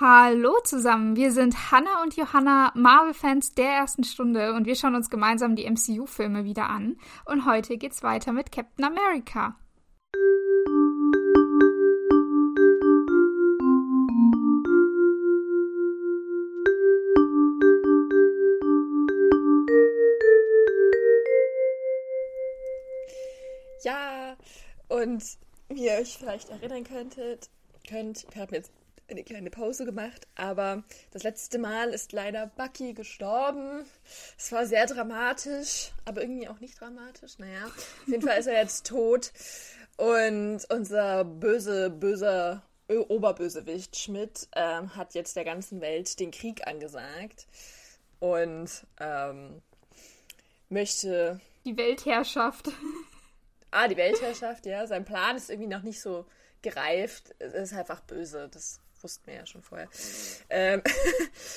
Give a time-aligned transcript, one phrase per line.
[0.00, 5.10] Hallo zusammen, wir sind Hannah und Johanna, Marvel-Fans der ersten Stunde und wir schauen uns
[5.10, 6.98] gemeinsam die MCU-Filme wieder an.
[7.24, 9.56] Und heute geht's weiter mit Captain America.
[23.82, 24.36] Ja,
[24.86, 25.24] und
[25.70, 27.50] wie ihr euch vielleicht erinnern könntet,
[27.88, 28.70] könnt, wir haben jetzt
[29.08, 33.84] eine kleine Pause gemacht, aber das letzte Mal ist leider Bucky gestorben.
[34.36, 37.38] Es war sehr dramatisch, aber irgendwie auch nicht dramatisch.
[37.38, 39.32] Naja, auf jeden Fall ist er jetzt tot.
[39.96, 47.46] Und unser böse, böser Oberbösewicht Schmidt ähm, hat jetzt der ganzen Welt den Krieg angesagt
[48.18, 49.60] und ähm,
[50.68, 51.40] möchte.
[51.64, 52.70] Die Weltherrschaft.
[53.70, 54.86] Ah, die Weltherrschaft, ja.
[54.86, 56.24] Sein Plan ist irgendwie noch nicht so
[56.62, 57.34] gereift.
[57.38, 58.48] Es ist einfach böse.
[58.50, 59.88] Das wussten wir ja schon vorher.
[60.50, 60.82] Ähm,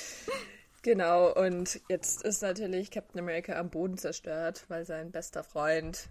[0.82, 6.08] genau, und jetzt ist natürlich Captain America am Boden zerstört, weil sein bester Freund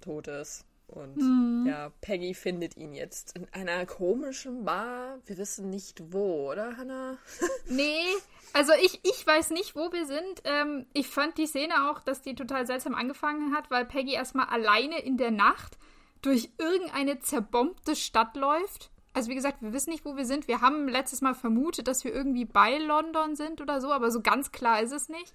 [0.00, 0.64] tot ist.
[0.92, 1.66] Und mhm.
[1.66, 5.20] ja, Peggy findet ihn jetzt in einer komischen Bar.
[5.24, 7.16] Wir wissen nicht wo, oder, Hannah?
[7.66, 8.04] nee,
[8.52, 10.42] also ich, ich weiß nicht, wo wir sind.
[10.44, 14.46] Ähm, ich fand die Szene auch, dass die total seltsam angefangen hat, weil Peggy erstmal
[14.46, 15.78] alleine in der Nacht
[16.20, 20.48] durch irgendeine zerbombte Stadt läuft also wie gesagt, wir wissen nicht, wo wir sind.
[20.48, 24.22] Wir haben letztes Mal vermutet, dass wir irgendwie bei London sind oder so, aber so
[24.22, 25.34] ganz klar ist es nicht.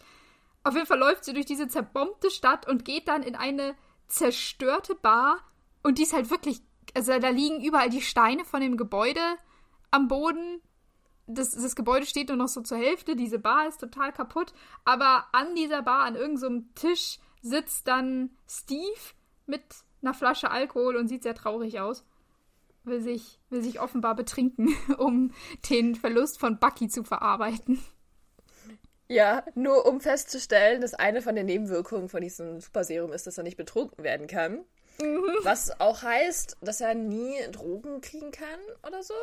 [0.63, 3.75] Auf jeden Fall läuft sie durch diese zerbombte Stadt und geht dann in eine
[4.07, 5.39] zerstörte Bar
[5.83, 6.61] und die ist halt wirklich,
[6.95, 9.21] also da liegen überall die Steine von dem Gebäude
[9.91, 10.61] am Boden.
[11.27, 14.53] Das, das Gebäude steht nur noch so zur Hälfte, diese Bar ist total kaputt,
[14.85, 19.13] aber an dieser Bar, an irgendeinem so Tisch, sitzt dann Steve
[19.45, 19.61] mit
[20.01, 22.03] einer Flasche Alkohol und sieht sehr traurig aus
[22.87, 25.33] will sich, will sich offenbar betrinken, um
[25.69, 27.81] den Verlust von Bucky zu verarbeiten.
[29.09, 33.43] Ja, nur um festzustellen, dass eine von den Nebenwirkungen von diesem Superserum ist, dass er
[33.43, 34.65] nicht betrunken werden kann.
[35.01, 35.29] Mhm.
[35.43, 39.13] Was auch heißt, dass er nie Drogen kriegen kann oder so.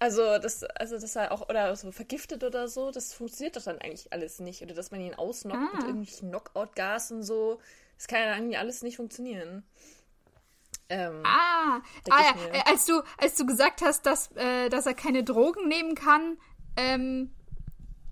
[0.00, 3.78] Also, das, also, dass er auch, oder so vergiftet oder so, das funktioniert doch dann
[3.78, 4.62] eigentlich alles nicht.
[4.62, 5.76] Oder dass man ihn ausnockt ah.
[5.76, 7.58] mit irgendwelchen Knockout-Gas und so.
[7.96, 9.64] Das kann ja eigentlich alles nicht funktionieren.
[10.90, 14.94] Ähm, ah, ah ja, äh, als du, als du gesagt hast, dass, äh, dass er
[14.94, 16.38] keine Drogen nehmen kann,
[16.76, 17.34] ähm,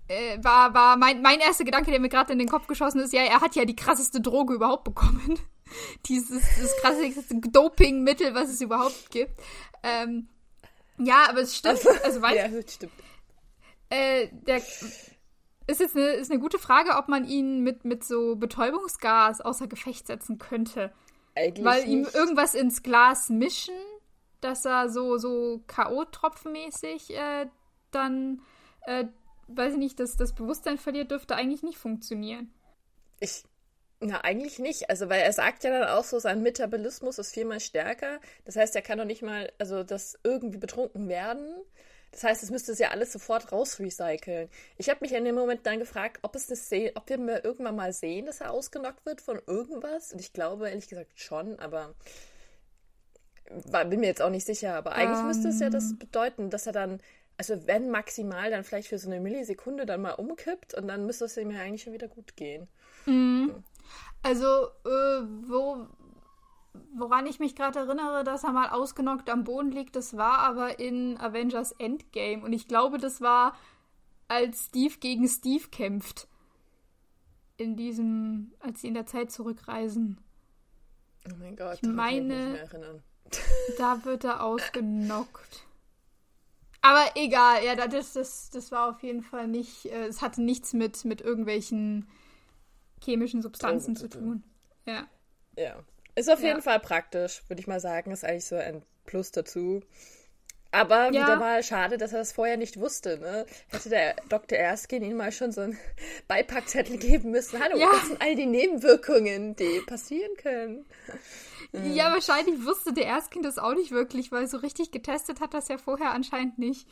[0.07, 3.13] äh, war, war mein, mein erster Gedanke, der mir gerade in den Kopf geschossen ist,
[3.13, 5.39] ja, er hat ja die krasseste Droge überhaupt bekommen.
[6.05, 9.33] Dieses das krasseste Dopingmittel, was es überhaupt gibt.
[9.83, 10.29] Ähm,
[10.97, 11.85] ja, aber es stimmt.
[11.85, 12.93] Also, also weiß, ja, stimmt.
[13.89, 18.35] Äh, der ist jetzt eine, ist eine gute Frage, ob man ihn mit, mit so
[18.35, 20.93] Betäubungsgas außer Gefecht setzen könnte.
[21.37, 21.91] Eigentlich Weil nicht.
[21.91, 23.75] ihm irgendwas ins Glas mischen,
[24.41, 27.47] dass er so, so K.O.-Tropfenmäßig äh,
[27.91, 28.41] dann,
[28.85, 29.05] äh,
[29.47, 32.51] weiß ich nicht, dass das Bewusstsein verliert, dürfte eigentlich nicht funktionieren.
[33.19, 33.43] Ich,
[33.99, 34.89] na, eigentlich nicht.
[34.89, 38.19] Also, weil er sagt ja dann auch so, sein Metabolismus ist viermal stärker.
[38.45, 41.45] Das heißt, er kann doch nicht mal, also das irgendwie betrunken werden.
[42.17, 44.49] Das heißt, es müsste es ja alles sofort rausrecyceln.
[44.77, 47.93] Ich habe mich in dem Moment dann gefragt, ob es eine ob wir irgendwann mal
[47.93, 50.13] sehen, dass er ausgenockt wird von irgendwas.
[50.13, 51.93] Und ich glaube ehrlich gesagt schon, aber
[53.65, 54.73] war, bin mir jetzt auch nicht sicher.
[54.73, 55.27] Aber eigentlich um.
[55.27, 55.99] müsste es ja das ähm.
[55.99, 57.01] bedeuten, dass er dann,
[57.37, 61.25] also wenn maximal, dann vielleicht für so eine Millisekunde dann mal umkippt und dann müsste
[61.25, 62.67] es ihm ja eigentlich schon wieder gut gehen.
[63.05, 63.63] Mhm.
[64.23, 65.85] Also, äh, wo,
[66.95, 70.79] woran ich mich gerade erinnere, dass er mal ausgenockt am Boden liegt, das war aber
[70.79, 72.43] in Avengers Endgame.
[72.43, 73.55] Und ich glaube, das war,
[74.27, 76.27] als Steve gegen Steve kämpft.
[77.57, 80.19] In diesem, als sie in der Zeit zurückreisen.
[81.25, 82.67] Oh mein Gott, ich meine,
[83.77, 85.65] da wird er ausgenockt.
[86.81, 90.73] Aber egal, ja, das, das, das war auf jeden Fall nicht, äh, es hatte nichts
[90.73, 92.07] mit, mit irgendwelchen
[93.03, 94.43] chemischen Substanzen zu tun.
[94.85, 95.07] Ja.
[95.57, 95.83] Ja.
[96.17, 96.47] Ist auf ja.
[96.47, 98.09] jeden Fall praktisch, würde ich mal sagen.
[98.09, 99.81] Ist eigentlich so ein Plus dazu.
[100.71, 101.11] Aber ja.
[101.11, 103.19] wieder mal schade, dass er das vorher nicht wusste.
[103.19, 103.45] Ne?
[103.67, 104.57] Hätte der Dr.
[104.57, 105.77] Erskine ihm mal schon so einen
[106.27, 107.61] Beipackzettel geben müssen.
[107.63, 107.89] Hallo, ja.
[107.91, 110.85] das sind all die Nebenwirkungen, die passieren können.
[111.93, 115.67] Ja, wahrscheinlich wusste der Erskine das auch nicht wirklich, weil so richtig getestet hat das
[115.67, 116.87] ja vorher anscheinend nicht.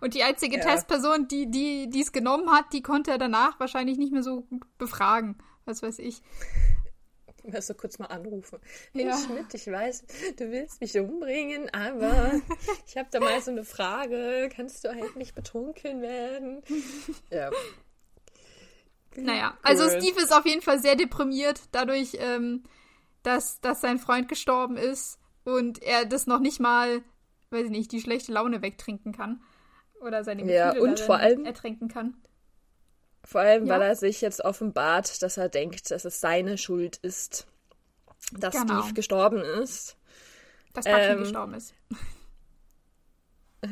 [0.00, 0.64] Und die einzige ja.
[0.64, 4.62] Testperson, die, die es genommen hat, die konnte er danach wahrscheinlich nicht mehr so gut
[4.78, 5.36] befragen.
[5.66, 6.22] Was weiß ich
[7.52, 8.58] wirst du kurz mal anrufen.
[8.92, 9.16] Hey ja.
[9.16, 10.04] Schmidt, ich weiß,
[10.36, 12.32] du willst mich umbringen, aber
[12.86, 14.48] ich habe da mal so eine Frage.
[14.54, 16.62] Kannst du halt nicht betrunken werden?
[17.30, 17.50] Ja.
[19.16, 22.64] Naja, also Steve ist auf jeden Fall sehr deprimiert dadurch, ähm,
[23.22, 27.02] dass, dass sein Freund gestorben ist und er das noch nicht mal
[27.50, 29.42] weiß ich nicht, die schlechte Laune wegtrinken kann.
[30.00, 32.16] Oder seine Gefühle ja, und vor allem ertränken kann.
[33.26, 33.74] Vor allem, ja.
[33.74, 37.48] weil er sich jetzt offenbart, dass er denkt, dass es seine Schuld ist,
[38.32, 38.82] dass genau.
[38.82, 39.96] Steve gestorben ist.
[40.72, 41.74] Dass Bucky ähm, gestorben ist.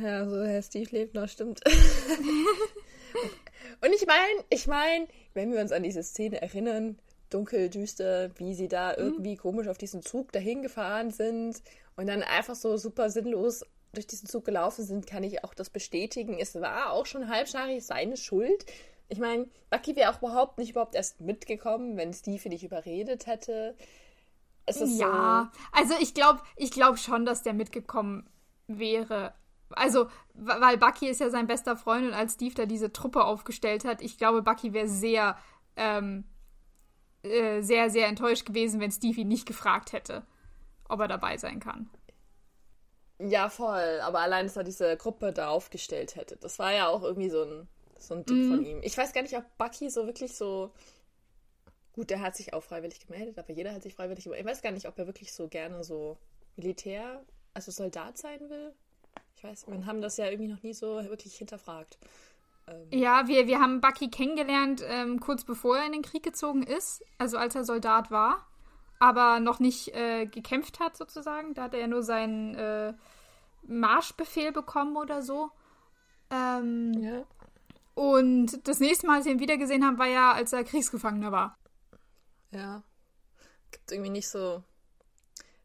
[0.03, 1.61] Ja, so Herr Steve lebt noch, stimmt.
[3.81, 6.99] und ich meine, ich meine, wenn wir uns an diese Szene erinnern,
[7.31, 8.99] dunkel, düster, wie sie da mhm.
[8.99, 11.63] irgendwie komisch auf diesen Zug dahin gefahren sind
[11.95, 15.71] und dann einfach so super sinnlos durch diesen Zug gelaufen sind, kann ich auch das
[15.71, 16.39] bestätigen.
[16.41, 18.67] Es war auch schon halbscharig seine Schuld.
[19.09, 23.77] Ich meine, Bucky wäre auch überhaupt nicht überhaupt erst mitgekommen, wenn Steve nicht überredet hätte.
[24.67, 28.29] Es ist ja, so also ich glaube ich glaub schon, dass der mitgekommen
[28.67, 29.35] wäre.
[29.71, 33.85] Also, weil Bucky ist ja sein bester Freund und als Steve da diese Truppe aufgestellt
[33.85, 35.37] hat, ich glaube, Bucky wäre sehr,
[35.77, 36.25] ähm,
[37.23, 40.25] äh, sehr, sehr enttäuscht gewesen, wenn Steve ihn nicht gefragt hätte,
[40.89, 41.91] ob er dabei sein kann.
[43.19, 44.01] Ja, voll.
[44.03, 47.43] Aber allein, dass er diese Gruppe da aufgestellt hätte, das war ja auch irgendwie so
[47.43, 47.69] ein,
[47.99, 48.51] so ein Ding mhm.
[48.51, 48.81] von ihm.
[48.83, 50.73] Ich weiß gar nicht, ob Bucky so wirklich so.
[51.93, 54.47] Gut, der hat sich auch freiwillig gemeldet, aber jeder hat sich freiwillig gemeldet.
[54.47, 56.19] Ich weiß gar nicht, ob er wirklich so gerne so
[56.57, 58.75] Militär, also Soldat sein will.
[59.37, 61.99] Ich weiß, wir haben das ja irgendwie noch nie so wirklich hinterfragt.
[62.67, 62.89] Ähm.
[62.91, 67.05] Ja, wir, wir haben Bucky kennengelernt, ähm, kurz bevor er in den Krieg gezogen ist,
[67.19, 68.45] also als er Soldat war
[68.99, 71.55] aber noch nicht äh, gekämpft hat, sozusagen.
[71.55, 72.95] Da hat er ja nur seinen äh,
[73.63, 75.51] Marschbefehl bekommen oder so.
[76.31, 77.25] Ähm, ja.
[77.95, 81.59] Und das nächste Mal, als wir ihn wiedergesehen haben, war ja, als er Kriegsgefangener war.
[82.51, 82.83] Ja.
[83.71, 84.63] Gibt irgendwie nicht so.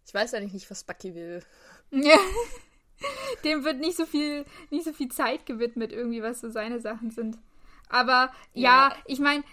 [0.05, 1.43] Ich weiß eigentlich nicht, was Bucky will.
[1.91, 2.17] Ja.
[3.43, 7.11] Dem wird nicht so viel, nicht so viel Zeit gewidmet, irgendwie, was so seine Sachen
[7.11, 7.37] sind.
[7.89, 9.43] Aber ja, ja ich meine,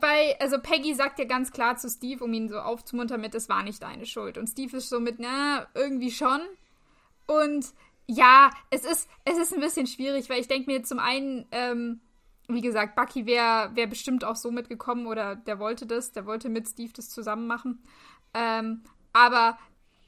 [0.00, 3.48] bei, also Peggy sagt ja ganz klar zu Steve, um ihn so aufzumuntern mit, es
[3.48, 4.36] war nicht deine Schuld.
[4.36, 6.40] Und Steve ist so mit, na, irgendwie schon.
[7.26, 7.66] Und
[8.06, 12.00] ja, es ist, es ist ein bisschen schwierig, weil ich denke mir zum einen, ähm,
[12.48, 16.48] wie gesagt, Bucky wäre wär bestimmt auch so mitgekommen oder der wollte das, der wollte
[16.48, 17.82] mit Steve das zusammen machen.
[18.34, 18.82] Ähm,
[19.12, 19.58] aber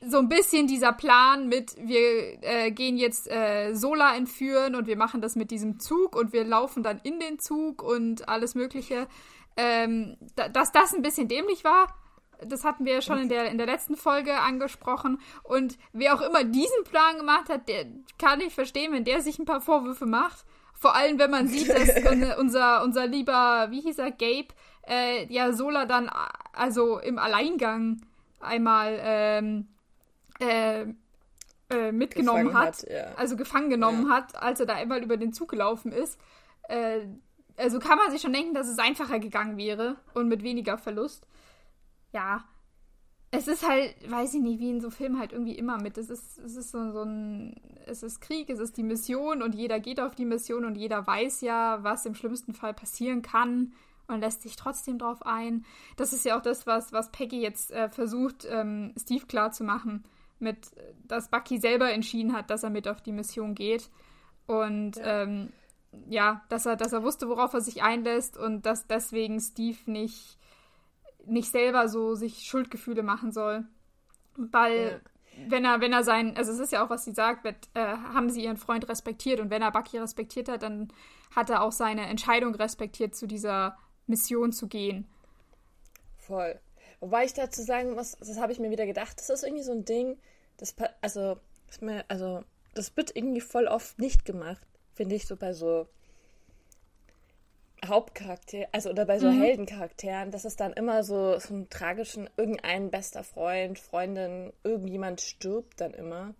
[0.00, 4.96] so ein bisschen dieser Plan mit, wir äh, gehen jetzt äh, Sola entführen und wir
[4.96, 9.08] machen das mit diesem Zug und wir laufen dann in den Zug und alles Mögliche.
[9.56, 11.88] Ähm, da, dass das ein bisschen dämlich war,
[12.46, 15.20] das hatten wir ja schon in der, in der letzten Folge angesprochen.
[15.43, 17.87] Und wer auch immer diesen Plan gemacht hat, der
[18.19, 20.44] kann ich verstehen, wenn der sich ein paar Vorwürfe macht.
[20.78, 21.90] Vor allem, wenn man sieht, dass
[22.38, 24.48] unser, unser lieber, wie hieß er, Gabe,
[24.86, 26.10] äh, ja Sola dann
[26.52, 28.00] also im Alleingang
[28.40, 29.69] einmal ähm,
[30.40, 30.86] äh,
[31.70, 33.12] äh, mitgenommen hat, hat ja.
[33.16, 34.14] also gefangen genommen ja.
[34.14, 36.19] hat, als er da einmal über den Zug gelaufen ist.
[36.62, 37.00] Äh,
[37.56, 41.26] also kann man sich schon denken, dass es einfacher gegangen wäre und mit weniger Verlust.
[42.12, 42.44] Ja.
[43.30, 45.98] Es ist halt, weiß ich nicht, wie in so Filmen halt irgendwie immer mit.
[45.98, 49.54] Es ist, es ist so, so ein, es ist Krieg, es ist die Mission und
[49.54, 53.75] jeder geht auf die Mission und jeder weiß ja, was im schlimmsten Fall passieren kann
[54.06, 55.64] und lässt sich trotzdem drauf ein.
[55.96, 60.04] Das ist ja auch das, was, was Peggy jetzt äh, versucht, ähm, Steve klarzumachen
[60.38, 60.70] mit,
[61.06, 63.90] dass Bucky selber entschieden hat, dass er mit auf die Mission geht.
[64.46, 65.52] Und ja, ähm,
[66.08, 70.38] ja dass, er, dass er wusste, worauf er sich einlässt und dass deswegen Steve nicht,
[71.28, 73.64] nicht selber so sich Schuldgefühle machen soll.
[74.36, 75.00] Weil,
[75.36, 75.50] ja.
[75.50, 77.80] wenn er, wenn er sein, also es ist ja auch, was sie sagt, mit, äh,
[77.80, 80.92] haben sie ihren Freund respektiert und wenn er Bucky respektiert hat, dann
[81.34, 85.06] hat er auch seine Entscheidung respektiert, zu dieser Mission zu gehen.
[86.16, 86.58] Voll.
[87.00, 89.73] Wobei ich dazu sagen muss, das habe ich mir wieder gedacht, das ist irgendwie so
[89.73, 90.18] ein Ding,
[90.56, 91.38] das, also,
[91.80, 92.42] mir, also,
[92.75, 95.88] das wird irgendwie voll oft nicht gemacht, finde ich, so bei so
[97.87, 99.40] Hauptcharakter, also oder bei so mhm.
[99.40, 105.80] Heldencharakteren, dass es dann immer so, so einen tragischen, irgendein bester Freund, Freundin, irgendjemand stirbt
[105.80, 106.35] dann immer.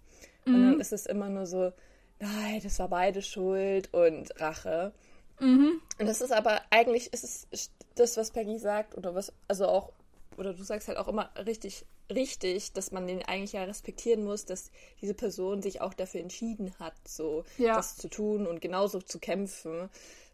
[0.45, 0.55] Mhm.
[0.55, 0.81] Und dann mhm.
[0.81, 1.73] ist es immer nur so,
[2.21, 4.93] nein, das war beide schuld und Rache.
[5.41, 5.81] Mhm.
[5.99, 9.93] Und das ist aber eigentlich, ist es das, was Peggy sagt, oder was, also auch
[10.39, 14.45] oder du sagst halt auch immer richtig, richtig, dass man den eigentlich ja respektieren muss,
[14.45, 17.75] dass diese Person sich auch dafür entschieden hat, so ja.
[17.75, 19.91] das zu tun und genauso zu kämpfen.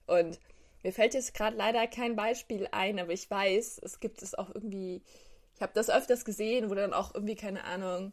[0.06, 0.38] Und
[0.84, 4.54] mir fällt jetzt gerade leider kein Beispiel ein, aber ich weiß, es gibt es auch
[4.54, 5.02] irgendwie,
[5.56, 8.12] ich habe das öfters gesehen, wo dann auch irgendwie, keine Ahnung,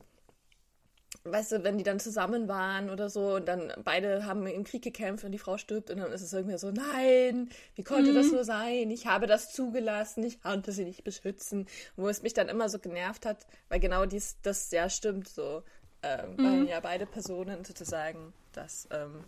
[1.24, 4.82] weißt du, wenn die dann zusammen waren oder so und dann beide haben im Krieg
[4.82, 8.16] gekämpft und die Frau stirbt und dann ist es irgendwie so, nein, wie konnte mhm.
[8.16, 8.90] das nur sein?
[8.90, 11.68] Ich habe das zugelassen, ich konnte sie nicht beschützen.
[11.96, 15.64] Wo es mich dann immer so genervt hat, weil genau dies, das ja stimmt so.
[16.02, 16.44] Ähm, mhm.
[16.44, 19.24] Weil ja beide Personen sozusagen das ähm,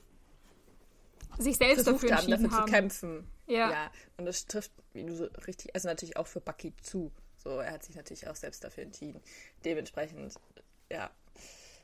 [1.38, 2.68] sich selbst dafür haben, dafür haben.
[2.68, 3.28] zu kämpfen.
[3.48, 3.72] Ja.
[3.72, 3.92] ja.
[4.18, 7.12] Und das trifft, wie du so richtig, also natürlich auch für Bucky zu.
[7.38, 9.22] So, er hat sich natürlich auch selbst dafür entschieden.
[9.66, 10.34] Dementsprechend,
[10.90, 11.12] ja,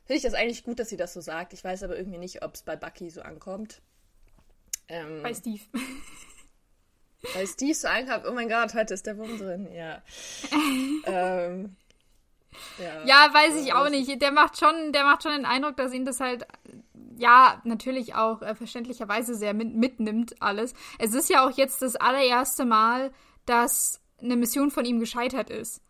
[0.05, 1.53] finde ich das eigentlich gut, dass sie das so sagt.
[1.53, 3.81] Ich weiß aber irgendwie nicht, ob es bei Bucky so ankommt.
[4.87, 5.61] Ähm, bei Steve.
[7.33, 10.01] Weil Steve so ankommt, oh mein Gott, heute ist der Wurm drin, ja.
[11.05, 11.75] ähm,
[12.77, 14.21] ja, ja, weiß ich auch nicht.
[14.21, 16.45] Der macht schon, der macht schon den Eindruck, dass ihn das halt,
[17.19, 20.73] ja, natürlich auch äh, verständlicherweise sehr mit, mitnimmt alles.
[20.97, 23.11] Es ist ja auch jetzt das allererste Mal,
[23.45, 25.81] dass eine Mission von ihm gescheitert ist.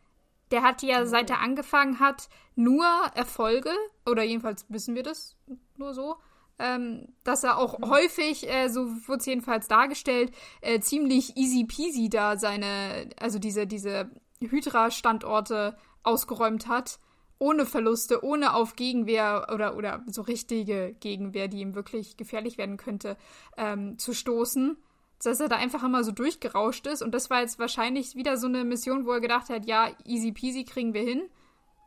[0.51, 3.71] Der hat ja, seit er angefangen hat, nur Erfolge,
[4.05, 5.38] oder jedenfalls wissen wir das
[5.77, 6.15] nur so,
[6.57, 7.89] ähm, dass er auch mhm.
[7.89, 13.67] häufig, äh, so wurde es jedenfalls dargestellt, äh, ziemlich easy peasy da seine, also diese,
[13.67, 14.09] diese
[14.41, 17.00] Hydra-Standorte ausgeräumt hat,
[17.39, 22.77] ohne Verluste, ohne auf Gegenwehr oder, oder so richtige Gegenwehr, die ihm wirklich gefährlich werden
[22.77, 23.17] könnte,
[23.58, 24.77] ähm, zu stoßen.
[25.24, 27.01] Dass er da einfach immer so durchgerauscht ist.
[27.01, 30.31] Und das war jetzt wahrscheinlich wieder so eine Mission, wo er gedacht hat, ja, easy
[30.31, 31.24] peasy kriegen wir hin.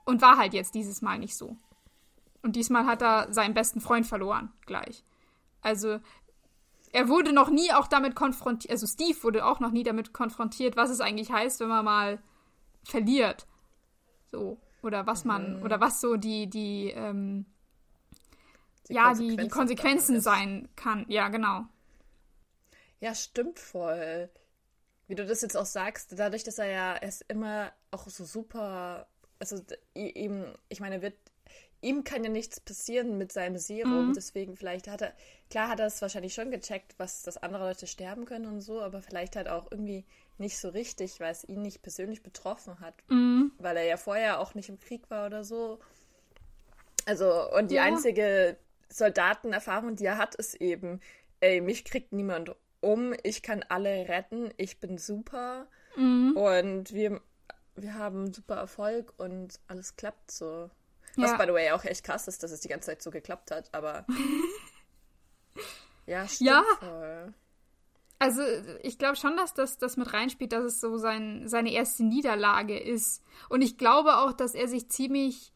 [0.04, 1.56] Und war halt jetzt dieses Mal nicht so.
[2.42, 5.04] Und diesmal hat er seinen besten Freund verloren, gleich.
[5.61, 6.00] Also,
[6.92, 10.76] er wurde noch nie auch damit konfrontiert, also Steve wurde auch noch nie damit konfrontiert,
[10.76, 12.23] was es eigentlich heißt, wenn man mal
[12.85, 13.47] verliert.
[14.30, 14.59] So.
[14.83, 15.62] Oder was man, mhm.
[15.62, 17.47] oder was so die, die, ähm,
[18.89, 21.05] die ja, Konsequenzen die, die Konsequenzen sein kann.
[21.09, 21.65] Ja, genau.
[23.01, 24.29] Ja, stimmt voll.
[25.09, 29.07] Wie du das jetzt auch sagst, dadurch, dass er ja erst immer auch so super,
[29.39, 29.61] also
[29.95, 31.15] ihm, ich meine, wird
[31.83, 34.15] ihm kann ja nichts passieren mit seinem Serum, mhm.
[34.15, 35.12] deswegen vielleicht hat er,
[35.51, 38.81] klar hat er es wahrscheinlich schon gecheckt, was, dass andere Leute sterben können und so,
[38.81, 40.05] aber vielleicht halt auch irgendwie
[40.39, 43.53] nicht so richtig, weil es ihn nicht persönlich betroffen hat, mhm.
[43.59, 45.79] weil er ja vorher auch nicht im Krieg war oder so.
[47.07, 47.85] Also, und die ja.
[47.85, 48.57] einzige
[48.89, 51.01] Soldatenerfahrung, die er hat, ist eben,
[51.41, 56.37] ey, mich kriegt niemand um, ich kann alle retten, ich bin super mhm.
[56.37, 57.21] und wir,
[57.77, 60.71] wir haben super Erfolg und alles klappt so.
[61.17, 61.37] Was, ja.
[61.37, 63.69] by the way, auch echt krass ist, dass es die ganze Zeit so geklappt hat,
[63.73, 64.07] aber.
[66.07, 66.65] ja, stimmt ja.
[66.79, 67.35] voll.
[68.23, 68.43] Also,
[68.83, 72.79] ich glaube schon, dass das, das mit reinspielt, dass es so sein, seine erste Niederlage
[72.79, 73.21] ist.
[73.49, 75.52] Und ich glaube auch, dass er sich ziemlich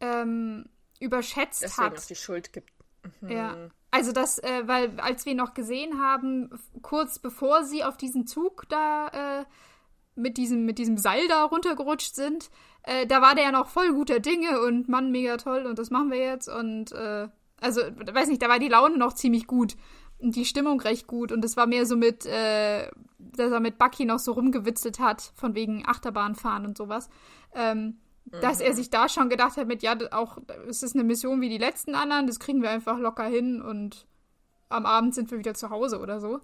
[0.00, 0.70] ähm,
[1.00, 1.98] überschätzt Deswegen hat.
[1.98, 2.72] Auch die Schuld gibt.
[3.20, 3.28] Mhm.
[3.28, 3.56] Ja.
[3.90, 8.64] Also das, äh, weil als wir noch gesehen haben, kurz bevor sie auf diesen Zug
[8.70, 9.44] da äh,
[10.14, 12.50] mit diesem, mit diesem Seil da runtergerutscht sind,
[12.84, 15.90] äh, da war der ja noch voll guter Dinge und Mann, mega toll und das
[15.90, 17.28] machen wir jetzt und äh,
[17.60, 19.76] also, weiß nicht, da war die Laune noch ziemlich gut
[20.30, 24.04] die Stimmung recht gut und es war mehr so mit, äh, dass er mit Bucky
[24.04, 27.08] noch so rumgewitzelt hat, von wegen Achterbahnfahren und sowas.
[27.54, 28.40] Ähm, mhm.
[28.40, 28.76] Dass er mhm.
[28.76, 30.38] sich da schon gedacht hat mit, ja, auch,
[30.68, 34.06] es ist eine Mission wie die letzten anderen, das kriegen wir einfach locker hin und
[34.68, 36.40] am Abend sind wir wieder zu Hause oder so.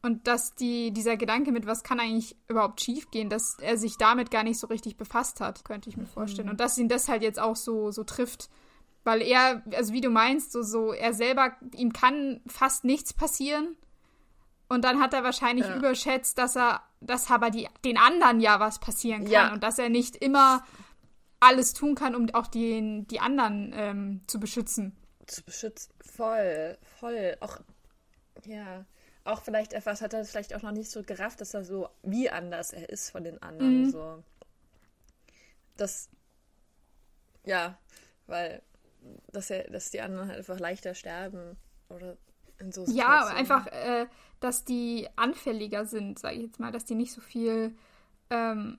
[0.00, 4.30] Und dass die, dieser Gedanke mit, was kann eigentlich überhaupt schiefgehen, dass er sich damit
[4.30, 6.46] gar nicht so richtig befasst hat, könnte ich mir vorstellen.
[6.46, 6.52] Mhm.
[6.52, 8.48] Und dass ihn das halt jetzt auch so, so trifft.
[9.04, 13.76] Weil er, also wie du meinst, so, so, er selber, ihm kann fast nichts passieren.
[14.68, 15.76] Und dann hat er wahrscheinlich ja.
[15.76, 19.32] überschätzt, dass er, dass aber die, den anderen ja was passieren kann.
[19.32, 19.52] Ja.
[19.52, 20.64] Und dass er nicht immer
[21.40, 24.96] alles tun kann, um auch den, die anderen ähm, zu beschützen.
[25.26, 27.36] Zu beschützen, voll, voll.
[27.40, 27.60] Auch,
[28.44, 28.84] ja
[29.28, 32.30] auch vielleicht etwas hat er vielleicht auch noch nicht so gerafft, dass er so wie
[32.30, 33.82] anders er ist von den anderen.
[33.82, 33.90] Mhm.
[33.90, 34.24] So.
[35.76, 36.08] Das,
[37.44, 37.78] ja,
[38.26, 38.62] weil
[39.32, 41.56] dass er, dass die anderen halt einfach leichter sterben
[41.88, 42.16] oder
[42.58, 44.06] in so Ja, einfach, äh,
[44.40, 47.76] dass die anfälliger sind, sage ich jetzt mal, dass die nicht so viel,
[48.30, 48.78] ähm,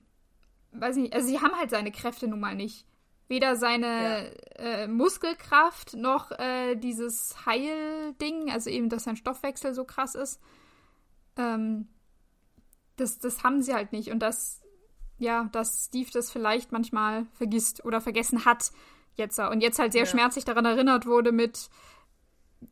[0.72, 2.86] weiß nicht, also sie haben halt seine Kräfte nun mal nicht.
[3.28, 4.64] Weder seine ja.
[4.64, 10.40] äh, Muskelkraft noch äh, dieses Heilding, also eben, dass sein Stoffwechsel so krass ist.
[11.36, 11.88] Ähm,
[12.96, 14.10] das, das haben sie halt nicht.
[14.10, 14.62] Und dass,
[15.18, 18.72] ja, dass Steve das vielleicht manchmal vergisst oder vergessen hat
[19.20, 19.38] jetzt.
[19.38, 20.06] Und jetzt halt sehr ja.
[20.06, 21.70] schmerzlich daran erinnert wurde mit,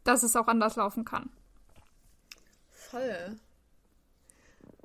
[0.02, 1.30] dass es auch anders laufen kann.
[2.72, 3.38] Voll.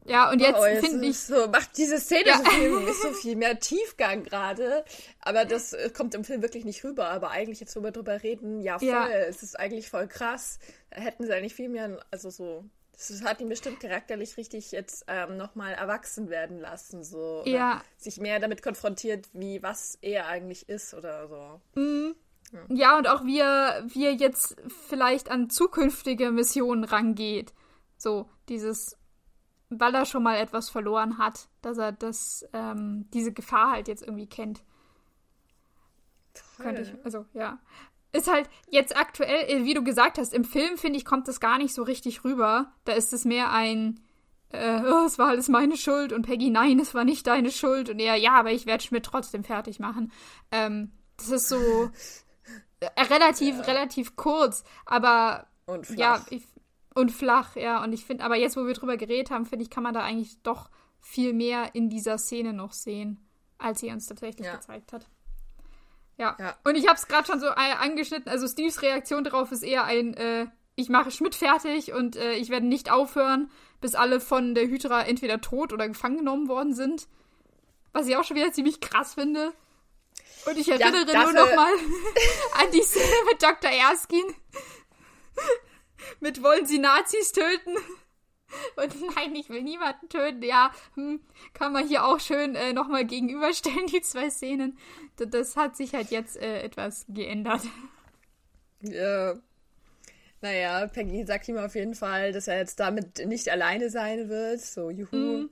[0.05, 1.17] Ja, und jetzt oh, finde ich.
[1.17, 2.37] So, macht diese Szene ja.
[2.37, 4.83] so, viel, so viel mehr Tiefgang gerade.
[5.21, 7.09] Aber das äh, kommt im Film wirklich nicht rüber.
[7.09, 8.87] Aber eigentlich, jetzt, wo wir drüber reden, ja, voll.
[8.89, 9.07] Ja.
[9.09, 10.59] Es ist eigentlich voll krass.
[10.91, 12.65] Hätten sie eigentlich viel mehr, also so.
[12.93, 17.03] Das hat ihn bestimmt charakterlich richtig jetzt ähm, nochmal erwachsen werden lassen.
[17.03, 17.43] So.
[17.45, 17.81] Ja.
[17.97, 21.61] Sich mehr damit konfrontiert, wie was er eigentlich ist oder so.
[21.79, 22.15] Mhm.
[22.51, 22.59] Ja.
[22.69, 24.55] ja, und auch wie er, wie er jetzt
[24.87, 27.51] vielleicht an zukünftige Missionen rangeht.
[27.97, 28.97] So, dieses
[29.79, 34.03] weil er schon mal etwas verloren hat, dass er das, ähm, diese Gefahr halt jetzt
[34.03, 34.63] irgendwie kennt.
[36.33, 36.65] Toll.
[36.65, 37.59] Könnte ich, also ja.
[38.13, 41.39] Ist halt jetzt aktuell, äh, wie du gesagt hast, im Film, finde ich, kommt das
[41.39, 42.71] gar nicht so richtig rüber.
[42.85, 43.99] Da ist es mehr ein,
[44.49, 47.89] äh, oh, es war alles meine Schuld und Peggy, nein, es war nicht deine Schuld
[47.89, 50.11] und er, ja, aber ich werde Schmidt trotzdem fertig machen.
[50.51, 51.57] Ähm, Das ist so
[52.79, 53.63] äh, relativ, ja.
[53.63, 55.97] relativ kurz, aber und flach.
[55.97, 56.43] ja, ich,
[56.93, 57.83] und flach, ja.
[57.83, 60.01] Und ich finde, aber jetzt, wo wir drüber geredet haben, finde ich, kann man da
[60.01, 63.27] eigentlich doch viel mehr in dieser Szene noch sehen,
[63.57, 64.55] als sie uns tatsächlich ja.
[64.55, 65.07] gezeigt hat.
[66.17, 66.35] Ja.
[66.39, 66.55] ja.
[66.63, 68.29] Und ich habe es gerade schon so angeschnitten.
[68.29, 72.49] Also Steves Reaktion darauf ist eher ein, äh, ich mache Schmidt fertig und äh, ich
[72.49, 73.51] werde nicht aufhören,
[73.81, 77.07] bis alle von der Hydra entweder tot oder gefangen genommen worden sind.
[77.91, 79.53] Was ich auch schon wieder ziemlich krass finde.
[80.45, 81.73] Und ich erinnere ja, nur noch mal
[82.59, 83.71] an die Szene mit Dr.
[83.71, 84.33] Erskine.
[86.19, 87.77] mit wollen sie Nazis töten?
[88.75, 90.43] Und nein, ich will niemanden töten.
[90.43, 91.21] Ja, hm,
[91.53, 94.77] kann man hier auch schön äh, nochmal gegenüberstellen, die zwei Szenen.
[95.17, 97.61] Das, hat sich halt jetzt äh, etwas geändert.
[98.81, 99.35] Ja.
[100.41, 104.59] Naja, Peggy sagt ihm auf jeden Fall, dass er jetzt damit nicht alleine sein wird.
[104.59, 105.15] So, juhu.
[105.15, 105.49] Mhm.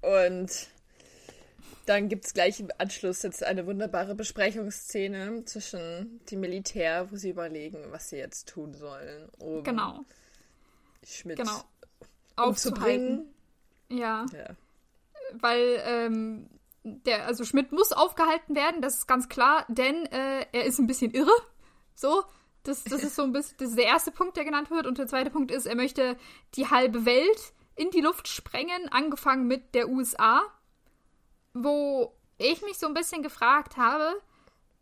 [0.00, 0.68] Und
[1.86, 7.30] dann gibt es gleich im Anschluss jetzt eine wunderbare Besprechungsszene zwischen dem Militär, wo sie
[7.30, 10.04] überlegen, was sie jetzt tun sollen, um genau.
[11.06, 11.62] Schmidt genau.
[12.36, 13.34] Aufzuhalten.
[13.88, 14.26] Ja.
[14.32, 14.54] ja.
[15.32, 16.50] Weil ähm,
[16.82, 20.86] der, also Schmidt muss aufgehalten werden, das ist ganz klar, denn äh, er ist ein
[20.86, 21.32] bisschen irre.
[21.94, 22.24] So,
[22.64, 24.86] das, das ist so ein bisschen, das ist der erste Punkt, der genannt wird.
[24.86, 26.16] Und der zweite Punkt ist, er möchte
[26.54, 30.42] die halbe Welt in die Luft sprengen, angefangen mit der USA.
[31.52, 34.20] Wo ich mich so ein bisschen gefragt habe,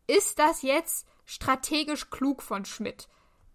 [0.07, 3.09] ist das jetzt strategisch klug von Schmidt?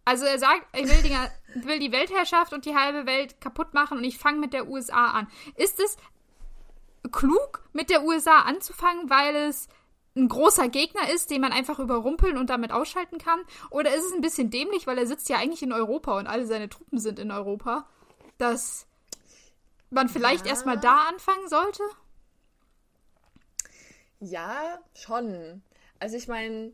[0.07, 3.97] Also er sagt, er will die, will die Weltherrschaft und die halbe Welt kaputt machen
[3.97, 5.27] und ich fange mit der USA an.
[5.57, 5.97] Ist es
[7.11, 9.67] klug, mit der USA anzufangen, weil es
[10.15, 13.41] ein großer Gegner ist, den man einfach überrumpeln und damit ausschalten kann?
[13.69, 16.45] Oder ist es ein bisschen dämlich, weil er sitzt ja eigentlich in Europa und alle
[16.45, 17.85] seine Truppen sind in Europa,
[18.37, 18.87] dass
[19.89, 20.51] man vielleicht ja.
[20.51, 21.83] erstmal da anfangen sollte?
[24.21, 25.63] Ja, schon.
[25.99, 26.71] Also ich meine,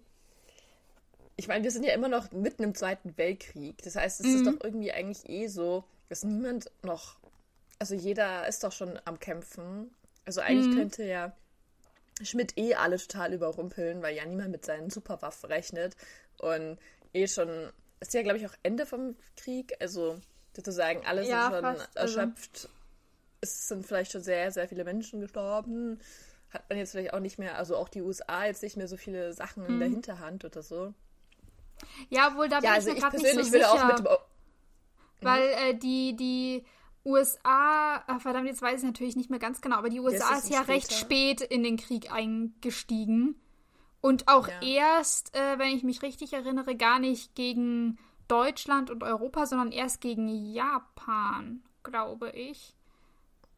[1.35, 3.81] ich meine, wir sind ja immer noch mitten im Zweiten Weltkrieg.
[3.83, 4.35] Das heißt, es mhm.
[4.35, 7.17] ist doch irgendwie eigentlich eh so, dass niemand noch,
[7.79, 9.91] also jeder ist doch schon am Kämpfen.
[10.25, 10.79] Also eigentlich mhm.
[10.79, 11.35] könnte ja
[12.21, 15.95] Schmidt eh alle total überrumpeln, weil ja niemand mit seinen Superwaffen rechnet.
[16.37, 16.77] Und
[17.13, 19.75] eh schon, ist ja, glaube ich, auch Ende vom Krieg.
[19.79, 20.19] Also
[20.55, 22.55] sozusagen, alle ja, sind schon fast, also erschöpft.
[22.55, 22.69] Also.
[23.41, 25.99] Es sind vielleicht schon sehr, sehr viele Menschen gestorben.
[26.51, 28.95] Hat man jetzt vielleicht auch nicht mehr, also auch die USA jetzt nicht mehr so
[28.95, 29.73] viele Sachen hm.
[29.73, 29.93] in der mhm.
[29.93, 30.93] Hinterhand oder so.
[32.09, 33.95] Ja, wohl da bin ja, also ich mir gerade nicht so sicher.
[33.97, 34.07] Dem,
[35.21, 36.63] weil äh, die, die
[37.05, 40.45] USA, ach, verdammt, jetzt weiß ich natürlich nicht mehr ganz genau, aber die USA ist,
[40.45, 40.73] ist ja später.
[40.73, 43.35] recht spät in den Krieg eingestiegen.
[44.01, 44.61] Und auch ja.
[44.61, 50.01] erst, äh, wenn ich mich richtig erinnere, gar nicht gegen Deutschland und Europa, sondern erst
[50.01, 52.75] gegen Japan, glaube ich.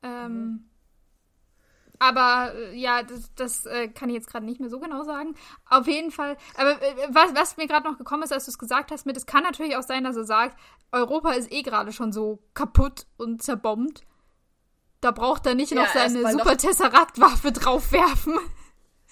[0.03, 0.69] Ähm, mhm.
[1.99, 5.35] Aber äh, ja, das, das äh, kann ich jetzt gerade nicht mehr so genau sagen.
[5.69, 6.37] Auf jeden Fall.
[6.55, 9.17] Aber äh, was, was mir gerade noch gekommen ist, als du es gesagt hast, mit,
[9.17, 10.57] es kann natürlich auch sein, dass er sagt,
[10.91, 14.03] Europa ist eh gerade schon so kaputt und zerbombt.
[15.01, 18.39] Da braucht er nicht ja, noch seine Super Tesseract-Waffe draufwerfen.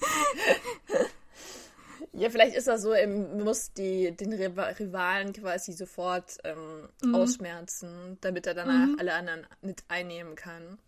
[2.13, 7.15] ja, vielleicht ist er so, er muss die, den Rivalen quasi sofort ähm, mhm.
[7.15, 8.97] ausschmerzen, damit er danach mhm.
[8.99, 10.79] alle anderen mit einnehmen kann.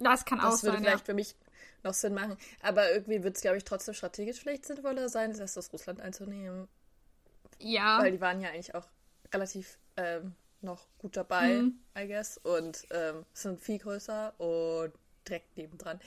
[0.00, 0.56] Das kann das auch sein.
[0.56, 1.04] Das würde vielleicht ja.
[1.04, 1.34] für mich
[1.82, 2.36] noch Sinn machen.
[2.62, 6.68] Aber irgendwie wird es, glaube ich, trotzdem strategisch vielleicht sinnvoller sein, das das Russland einzunehmen.
[7.58, 8.00] Ja.
[8.00, 8.86] Weil die waren ja eigentlich auch
[9.32, 11.78] relativ ähm, noch gut dabei, mhm.
[11.96, 12.38] I guess.
[12.38, 14.92] Und ähm, sind viel größer und
[15.26, 16.00] direkt nebendran.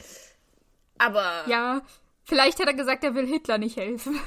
[0.97, 1.45] Aber.
[1.47, 1.81] Ja,
[2.25, 4.19] vielleicht hat er gesagt, er will Hitler nicht helfen.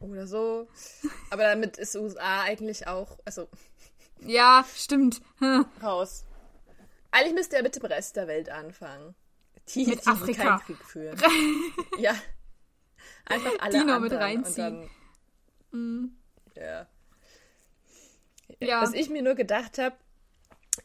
[0.00, 0.68] Oder so.
[1.30, 3.48] Aber damit ist USA eigentlich auch, also.
[4.20, 5.22] Ja, stimmt.
[5.38, 5.64] Hm.
[5.82, 6.24] Raus.
[7.10, 9.14] Eigentlich müsste er mit dem Rest der Welt anfangen.
[9.68, 10.42] Die, mit die Afrika.
[10.42, 11.20] keinen Krieg führen.
[11.98, 12.14] ja.
[13.26, 14.88] Einfach alle die noch mit reinziehen.
[15.70, 16.16] Dann, mm.
[16.56, 16.86] ja.
[18.58, 18.82] ja.
[18.82, 19.96] Was ich mir nur gedacht habe,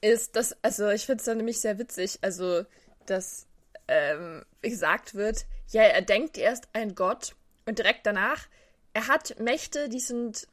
[0.01, 2.65] ist, dass, also ich finde es dann nämlich sehr witzig, also,
[3.05, 3.47] dass
[3.87, 7.35] ähm, gesagt wird, ja, er denkt erst ein Gott
[7.65, 8.47] und direkt danach,
[8.93, 10.47] er hat Mächte, die sind,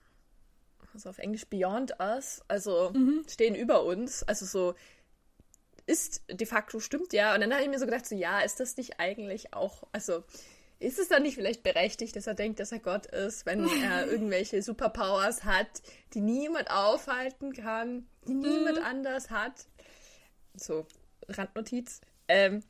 [0.94, 3.24] also auf Englisch beyond us, also mhm.
[3.28, 4.74] stehen über uns, also so
[5.92, 7.35] ist de facto stimmt ja.
[7.35, 10.24] Und dann habe ich mir so gedacht, so ja, ist das nicht eigentlich auch, also
[10.78, 14.07] ist es dann nicht vielleicht berechtigt, dass er denkt, dass er Gott ist, wenn er
[14.11, 15.83] irgendwelche Superpowers hat,
[16.14, 18.85] die niemand aufhalten kann, die niemand mhm.
[18.85, 19.66] anders hat?
[20.55, 20.87] So,
[21.28, 22.00] Randnotiz.
[22.26, 22.62] Ähm,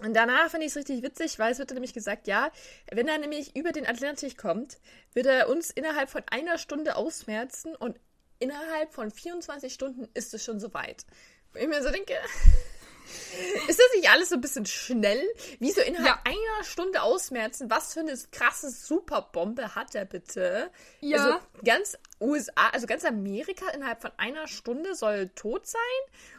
[0.00, 2.50] und danach finde ich es richtig witzig, weil es wird nämlich gesagt, ja,
[2.90, 4.78] wenn er nämlich über den Atlantik kommt,
[5.14, 7.98] wird er uns innerhalb von einer Stunde ausmerzen und
[8.40, 11.06] innerhalb von 24 Stunden ist es schon soweit.
[11.54, 12.14] Ich mir so denke,
[13.68, 15.22] Ist das nicht alles so ein bisschen schnell?
[15.58, 16.22] Wie so innerhalb Ja.
[16.24, 17.70] einer Stunde ausmerzen?
[17.70, 20.70] Was für eine krasse Superbombe hat er bitte?
[21.00, 21.18] Ja.
[21.18, 25.80] Also ganz USA, also ganz Amerika innerhalb von einer Stunde soll tot sein?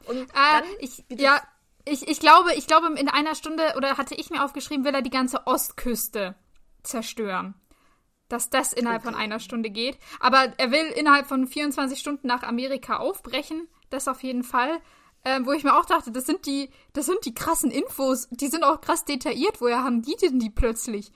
[0.06, 1.41] Und Äh, dann ich, ja,
[1.86, 5.02] ich, ich glaube, ich glaube, in einer Stunde, oder hatte ich mir aufgeschrieben, will er
[5.02, 6.36] die ganze Ostküste
[6.84, 7.56] zerstören.
[8.30, 9.97] Dass das innerhalb von einer Stunde geht.
[10.19, 13.67] Aber er will innerhalb von 24 Stunden nach Amerika aufbrechen.
[13.89, 14.80] Das auf jeden Fall.
[15.26, 18.28] Ähm, wo ich mir auch dachte, das sind die, das sind die krassen Infos.
[18.32, 19.62] Die sind auch krass detailliert.
[19.62, 21.12] Woher haben die denn die plötzlich?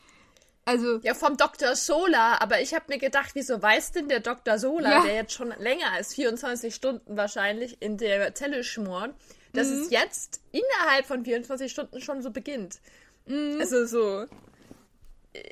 [0.64, 1.76] Also, Ja, vom Dr.
[1.76, 4.60] Sola, aber ich habe mir gedacht, wieso weiß denn der Dr.
[4.60, 5.04] Sola, Ja.
[5.04, 9.14] der jetzt schon länger als 24 Stunden wahrscheinlich in der Zelle schmort,
[9.54, 9.82] dass Mhm.
[9.82, 12.80] es jetzt innerhalb von 24 Stunden schon so beginnt.
[13.26, 13.58] Mhm.
[13.60, 14.26] Also so.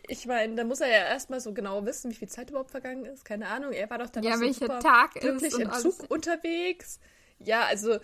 [0.07, 3.05] Ich meine, da muss er ja erstmal so genau wissen, wie viel Zeit überhaupt vergangen
[3.05, 3.23] ist.
[3.23, 3.71] Keine Ahnung.
[3.71, 5.71] Er war doch dann Ja, noch so super Tag glücklich im.
[5.73, 6.99] Zug unterwegs.
[7.39, 7.99] Ja, also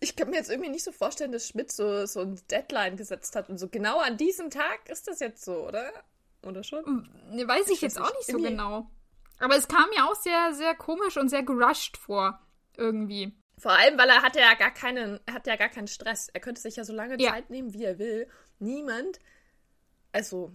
[0.00, 3.36] ich kann mir jetzt irgendwie nicht so vorstellen, dass Schmidt so, so ein Deadline gesetzt
[3.36, 5.90] hat und so genau an diesem Tag ist das jetzt so, oder?
[6.42, 7.08] Oder schon?
[7.30, 8.28] Ne, weiß ich Ich jetzt weiß auch nicht.
[8.28, 8.90] nicht so genau.
[9.38, 12.40] Aber es kam mir auch sehr, sehr komisch und sehr gerusht vor.
[12.76, 13.32] Irgendwie.
[13.58, 16.28] Vor allem, weil er hat ja gar keinen, er hat ja gar keinen Stress.
[16.32, 17.32] Er könnte sich ja so lange Ja.
[17.32, 18.28] Zeit nehmen, wie er will.
[18.58, 19.18] Niemand,
[20.12, 20.52] also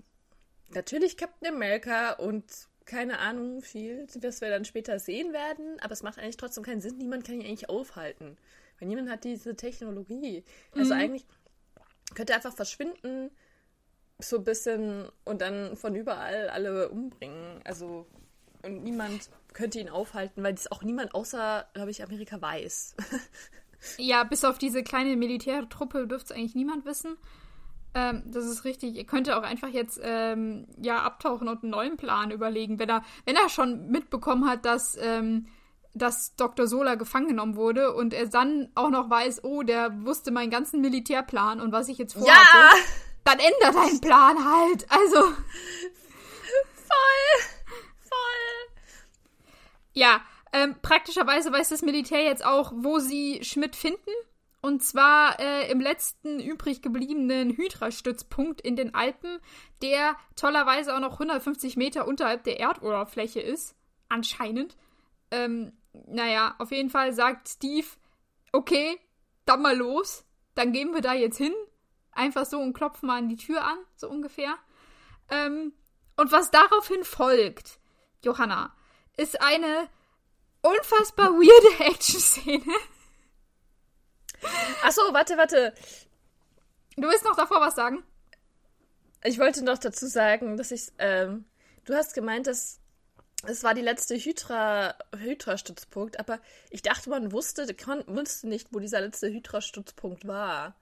[0.69, 2.45] natürlich Captain America und
[2.85, 6.81] keine Ahnung viel, was wir dann später sehen werden, aber es macht eigentlich trotzdem keinen
[6.81, 6.97] Sinn.
[6.97, 8.37] Niemand kann ihn eigentlich aufhalten.
[8.81, 10.43] Weil niemand hat diese Technologie.
[10.75, 11.25] Also eigentlich
[12.15, 13.29] könnte er einfach verschwinden,
[14.19, 17.61] so ein bisschen und dann von überall alle umbringen.
[17.63, 18.07] Also
[18.63, 22.95] und niemand könnte ihn aufhalten, weil das auch niemand außer, glaube ich, Amerika weiß.
[23.97, 27.17] Ja, bis auf diese kleine Militärtruppe dürfte es eigentlich niemand wissen.
[27.95, 28.95] Ähm, das ist richtig.
[28.95, 33.03] Ihr könnt auch einfach jetzt ähm, ja abtauchen und einen neuen Plan überlegen, wenn er,
[33.25, 35.47] wenn er schon mitbekommen hat, dass, ähm,
[35.93, 36.67] dass Dr.
[36.67, 40.81] Sola gefangen genommen wurde und er dann auch noch weiß, oh, der wusste meinen ganzen
[40.81, 42.77] Militärplan und was ich jetzt vorhatte,
[43.23, 44.85] dann ändert deinen Plan halt.
[44.89, 45.21] Also.
[46.73, 47.41] Voll!
[47.99, 48.75] Voll!
[49.93, 50.21] Ja,
[50.53, 54.11] ähm, praktischerweise weiß das Militär jetzt auch, wo sie Schmidt finden.
[54.63, 59.39] Und zwar äh, im letzten übrig gebliebenen Hydra-Stützpunkt in den Alpen,
[59.81, 63.75] der tollerweise auch noch 150 Meter unterhalb der Erdoberfläche ist.
[64.07, 64.77] Anscheinend.
[65.31, 67.87] Ähm, naja, auf jeden Fall sagt Steve,
[68.51, 68.99] okay,
[69.45, 70.25] dann mal los.
[70.55, 71.53] Dann gehen wir da jetzt hin.
[72.11, 74.55] Einfach so und klopfen mal an die Tür an, so ungefähr.
[75.29, 75.73] Ähm,
[76.17, 77.79] und was daraufhin folgt,
[78.21, 78.75] Johanna,
[79.17, 79.89] ist eine
[80.61, 82.73] unfassbar weirde Action-Szene.
[84.83, 85.73] Achso, warte, warte.
[86.97, 88.03] Du willst noch davor was sagen?
[89.23, 91.45] Ich wollte noch dazu sagen, dass ich, ähm,
[91.85, 92.80] du hast gemeint, dass
[93.43, 98.79] es war die letzte Hydra, Hydra-Stützpunkt, aber ich dachte, man wusste, kon, wusste nicht, wo
[98.79, 100.75] dieser letzte Hydra-Stützpunkt war.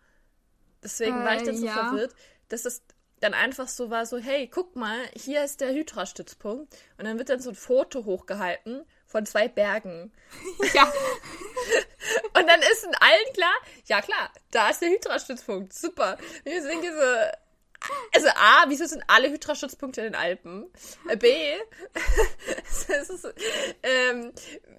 [0.84, 1.74] Deswegen war ich Äh, dann so ja.
[1.74, 2.16] verwirrt,
[2.50, 2.82] dass es
[3.20, 6.74] dann einfach so war, so, hey, guck mal, hier ist der Hydra-Stützpunkt.
[6.98, 10.12] Und dann wird dann so ein Foto hochgehalten von zwei Bergen.
[10.74, 10.92] Ja,
[12.34, 13.54] Und dann ist in allen klar,
[13.86, 15.74] ja klar, da ist der Hydra-Stützpunkt.
[15.74, 16.18] Super.
[16.44, 17.38] Wir sind hier so.
[18.14, 20.66] Also A, wieso sind alle Hydra-Stützpunkte in den Alpen?
[21.08, 21.32] Äh, B,
[22.88, 23.34] das ist,
[23.84, 24.32] ähm,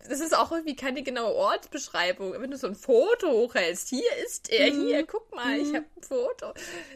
[0.08, 2.32] das ist auch irgendwie keine genaue Ortsbeschreibung.
[2.32, 6.02] Wenn du so ein Foto hochhältst, hier ist er, hier, guck mal, ich habe ein
[6.02, 6.52] Foto.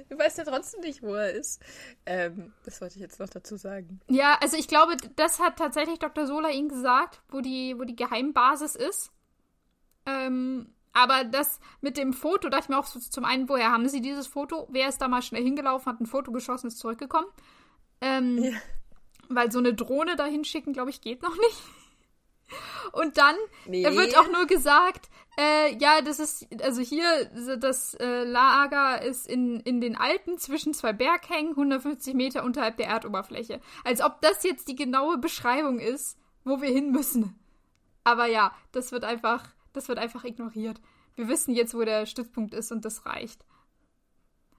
[0.08, 1.60] Du weißt ja trotzdem nicht, wo er ist.
[2.06, 4.00] Ähm, das wollte ich jetzt noch dazu sagen.
[4.08, 6.26] ja, also ich glaube, das hat tatsächlich Dr.
[6.26, 9.10] Sola ihnen gesagt, wo die, wo die Geheimbasis ist.
[10.06, 13.88] Ähm, aber das mit dem Foto, dachte ich mir auch so, zum einen, woher haben
[13.88, 14.66] sie dieses Foto?
[14.70, 17.26] Wer ist da mal schnell hingelaufen, hat ein Foto geschossen, ist zurückgekommen?
[18.00, 18.52] Ähm, Ja.
[19.28, 21.62] Weil so eine Drohne dahin schicken, glaube ich, geht noch nicht.
[22.92, 23.34] Und dann
[23.66, 23.84] Nee.
[23.96, 27.24] wird auch nur gesagt, äh, ja, das ist, also hier,
[27.58, 32.86] das äh, Lager ist in, in den Alpen zwischen zwei Berghängen, 150 Meter unterhalb der
[32.88, 33.60] Erdoberfläche.
[33.82, 37.34] Als ob das jetzt die genaue Beschreibung ist, wo wir hin müssen.
[38.04, 39.42] Aber ja, das wird einfach,
[39.74, 40.80] das wird einfach ignoriert.
[41.16, 43.44] Wir wissen jetzt, wo der Stützpunkt ist und das reicht.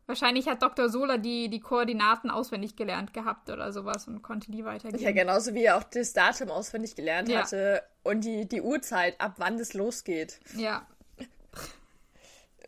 [0.08, 0.88] Wahrscheinlich hat Dr.
[0.90, 5.02] Sola die, die Koordinaten auswendig gelernt gehabt oder sowas und konnte die weitergeben.
[5.02, 7.42] Ja, genauso wie er auch das Datum auswendig gelernt Ja.
[7.42, 10.40] hatte und die, die Uhrzeit, ab wann das losgeht.
[10.56, 10.86] ja.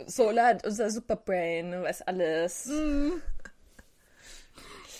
[0.05, 2.67] Solar hat unser Superbrain, weiß alles.
[2.67, 3.19] Mhm.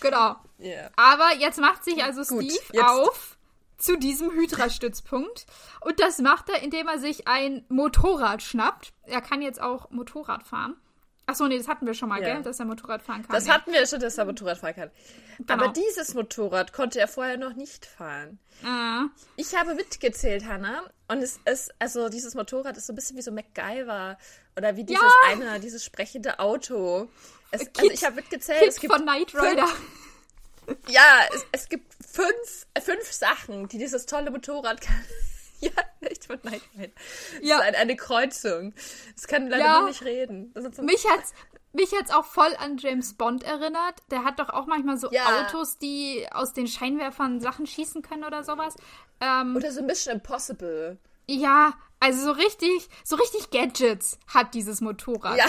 [0.00, 0.36] Genau.
[0.58, 0.90] Ja.
[0.96, 3.37] Aber jetzt macht sich also Gut, Steve auf
[3.78, 5.46] zu diesem Hydra-Stützpunkt.
[5.80, 8.92] Und das macht er, indem er sich ein Motorrad schnappt.
[9.04, 10.76] Er kann jetzt auch Motorrad fahren.
[11.26, 12.34] Achso, nee, das hatten wir schon mal, ja.
[12.34, 12.42] gell?
[12.42, 13.34] Dass er Motorrad fahren kann.
[13.34, 13.52] Das ja.
[13.52, 14.90] hatten wir schon, dass er Motorrad fahren kann.
[15.38, 15.52] Genau.
[15.52, 18.38] Aber dieses Motorrad konnte er vorher noch nicht fahren.
[18.64, 19.04] Ah.
[19.36, 20.82] Ich habe mitgezählt, Hannah.
[21.06, 24.16] Und es ist, also dieses Motorrad ist so ein bisschen wie so MacGyver.
[24.56, 25.30] Oder wie dieses ja.
[25.30, 27.10] eine, dieses sprechende Auto.
[27.50, 28.60] Es, Kid, also ich habe mitgezählt.
[28.60, 29.66] Kid es gibt von Knight Rider.
[29.66, 30.07] Fünf,
[30.88, 35.04] ja, es, es gibt fünf, fünf Sachen, die dieses tolle Motorrad kann.
[35.60, 36.92] Ja, echt von Night Rider.
[37.42, 37.58] Ja.
[37.64, 38.74] Ist eine, Kreuzung.
[39.16, 39.80] Das kann leider ja.
[39.82, 40.54] nicht reden.
[40.82, 41.34] mich hat's,
[41.72, 44.02] mich hat's auch voll an James Bond erinnert.
[44.12, 45.42] Der hat doch auch manchmal so ja.
[45.42, 48.76] Autos, die aus den Scheinwerfern Sachen schießen können oder sowas.
[49.20, 50.98] Ähm, oder so Mission Impossible.
[51.26, 55.38] Ja, also so richtig, so richtig Gadgets hat dieses Motorrad.
[55.38, 55.46] Ja.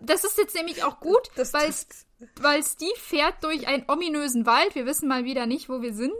[0.00, 1.70] Das ist jetzt nämlich auch gut, das, weil,
[2.40, 4.74] weil Steve fährt durch einen ominösen Wald.
[4.74, 6.14] Wir wissen mal wieder nicht, wo wir sind.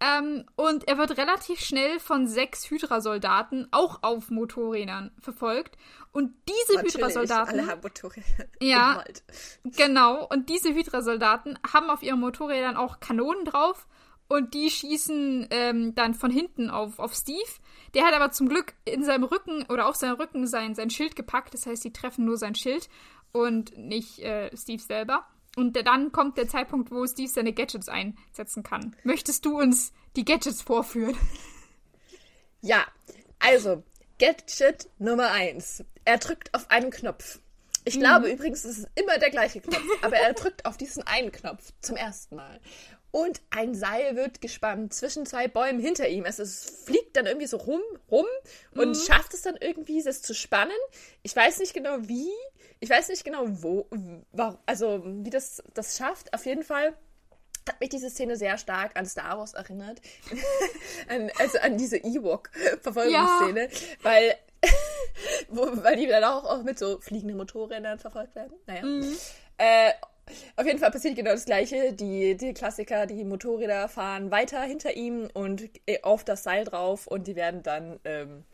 [0.00, 5.76] Ähm, und er wird relativ schnell von sechs Hydra-Soldaten auch auf Motorrädern verfolgt.
[6.12, 7.60] Und diese Hydra-Soldaten.
[7.60, 8.46] Alle haben Motorräder.
[8.60, 9.04] Ja.
[9.64, 10.26] Genau.
[10.26, 13.86] Und diese Hydra-Soldaten haben auf ihren Motorrädern auch Kanonen drauf.
[14.26, 17.38] Und die schießen ähm, dann von hinten auf, auf Steve.
[17.94, 21.14] Der hat aber zum Glück in seinem Rücken oder auf seinem Rücken sein, sein Schild
[21.14, 21.54] gepackt.
[21.54, 22.88] Das heißt, die treffen nur sein Schild
[23.32, 25.26] und nicht äh, Steve selber.
[25.56, 28.96] Und dann kommt der Zeitpunkt, wo Steve seine Gadgets einsetzen kann.
[29.04, 31.16] Möchtest du uns die Gadgets vorführen?
[32.66, 32.86] Ja,
[33.40, 33.82] also
[34.18, 35.84] Gadget Nummer 1.
[36.06, 37.38] Er drückt auf einen Knopf.
[37.84, 38.34] Ich glaube mhm.
[38.36, 41.96] übrigens, es ist immer der gleiche Knopf, aber er drückt auf diesen einen Knopf zum
[41.96, 42.58] ersten Mal.
[43.14, 46.24] Und ein Seil wird gespannt zwischen zwei Bäumen hinter ihm.
[46.24, 48.26] Also es fliegt dann irgendwie so rum, rum
[48.74, 48.94] und mhm.
[48.96, 50.74] schafft es dann irgendwie, das zu spannen.
[51.22, 52.28] Ich weiß nicht genau wie,
[52.80, 53.88] ich weiß nicht genau, wo,
[54.66, 56.34] also wie das, das schafft.
[56.34, 56.92] Auf jeden Fall
[57.68, 60.00] hat mich diese Szene sehr stark an Star Wars erinnert.
[61.08, 63.68] an, also an diese Ewok-Verfolgungsszene.
[63.70, 63.78] Ja.
[64.02, 64.34] Weil,
[65.50, 68.54] wo, weil die dann auch, auch mit so fliegenden Motorrädern verfolgt werden.
[68.66, 68.84] Naja.
[68.84, 69.16] Mhm.
[69.56, 69.92] Äh,
[70.56, 71.92] auf jeden Fall passiert genau das Gleiche.
[71.92, 77.06] Die, die Klassiker, die Motorräder fahren weiter hinter ihm und äh, auf das Seil drauf
[77.06, 78.44] und die werden dann, ähm,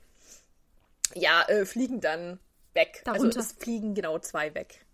[1.14, 2.40] ja, äh, fliegen dann
[2.74, 3.02] weg.
[3.04, 3.38] Also Darunter.
[3.38, 4.84] Also es fliegen genau zwei weg.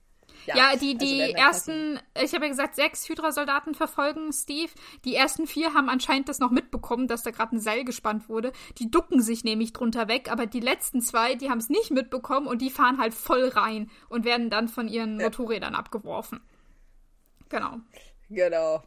[0.46, 4.70] Ja, ja die, die also ersten, ich habe ja gesagt, sechs Hydra-Soldaten verfolgen Steve.
[5.04, 8.52] Die ersten vier haben anscheinend das noch mitbekommen, dass da gerade ein Seil gespannt wurde.
[8.78, 12.46] Die ducken sich nämlich drunter weg, aber die letzten zwei, die haben es nicht mitbekommen
[12.46, 15.26] und die fahren halt voll rein und werden dann von ihren ja.
[15.26, 16.40] Motorrädern abgeworfen.
[17.48, 17.76] Genau.
[18.28, 18.82] Genau.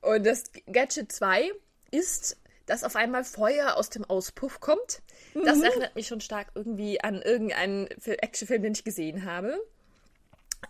[0.00, 1.50] Und das Gadget 2
[1.90, 5.02] ist, dass auf einmal Feuer aus dem Auspuff kommt.
[5.34, 5.64] Das mhm.
[5.64, 9.60] erinnert mich schon stark irgendwie an irgendeinen Actionfilm, den ich gesehen habe.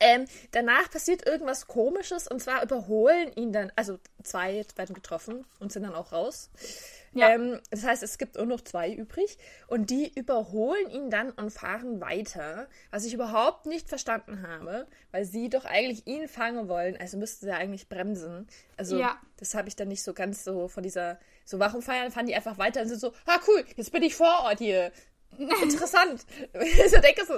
[0.01, 5.71] Ähm, danach passiert irgendwas Komisches und zwar überholen ihn dann, also zwei werden getroffen und
[5.71, 6.51] sind dann auch raus.
[7.15, 7.31] Ja.
[7.31, 11.51] Ähm, das heißt, es gibt nur noch zwei übrig und die überholen ihn dann und
[11.51, 16.97] fahren weiter, was ich überhaupt nicht verstanden habe, weil sie doch eigentlich ihn fangen wollen,
[16.97, 18.47] also müssten sie eigentlich bremsen.
[18.77, 19.21] Also ja.
[19.37, 22.35] das habe ich dann nicht so ganz so von dieser, so warum feiern, fahren die
[22.35, 24.91] einfach weiter und sind so, ah cool, jetzt bin ich vor Ort hier.
[25.39, 26.25] Interessant.
[26.61, 27.35] ich denke so,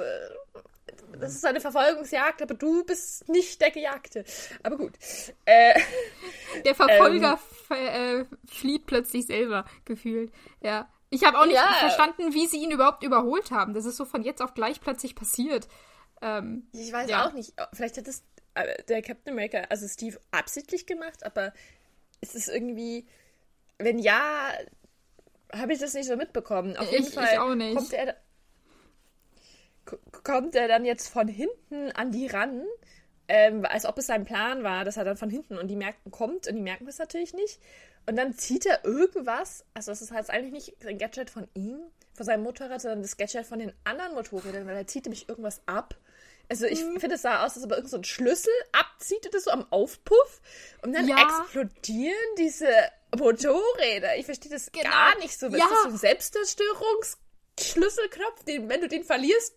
[1.19, 4.25] das ist eine Verfolgungsjagd, aber du bist nicht der Gejagte.
[4.63, 4.93] Aber gut.
[5.45, 5.79] Äh,
[6.65, 7.39] der Verfolger
[7.71, 10.33] ähm, äh, flieht plötzlich selber, gefühlt.
[10.61, 10.89] Ja.
[11.11, 11.73] Ich habe auch nicht ja.
[11.79, 13.75] verstanden, wie sie ihn überhaupt überholt haben.
[13.75, 15.69] Das ist so von jetzt auf gleich plötzlich passiert.
[16.21, 17.27] Ähm, ich weiß ja.
[17.27, 17.55] auch nicht.
[17.73, 21.53] Vielleicht hat es äh, der Captain America, also Steve, absichtlich gemacht, aber
[22.21, 23.07] es ist irgendwie,
[23.79, 24.19] wenn ja,
[25.53, 26.77] habe ich das nicht so mitbekommen.
[26.77, 28.17] Auf jeden ich, Fall ich kommt er
[30.23, 32.63] kommt er dann jetzt von hinten an die ran,
[33.29, 36.11] ähm, als ob es sein Plan war, dass er dann von hinten und die merken
[36.11, 37.61] kommt und die merken das natürlich nicht.
[38.07, 41.79] Und dann zieht er irgendwas, also das ist halt eigentlich nicht ein Gadget von ihm,
[42.13, 45.63] von seinem Motorrad, sondern das Gadget von den anderen Motorrädern, weil er zieht nämlich irgendwas
[45.67, 45.97] ab.
[46.51, 47.01] Also ich mhm.
[47.01, 49.67] finde, es sah aus, als ob er irgendeinen so Schlüssel abzieht und das so am
[49.71, 50.43] Aufpuff.
[50.83, 51.17] Und dann ja.
[51.17, 52.69] explodieren diese
[53.17, 54.19] Motorräder.
[54.19, 54.91] Ich verstehe das genau.
[54.91, 55.47] gar nicht so.
[55.47, 55.57] Ja.
[55.57, 59.55] Ist das so ein Selbstzerstörungsschlüsselknopf, den, wenn du den verlierst,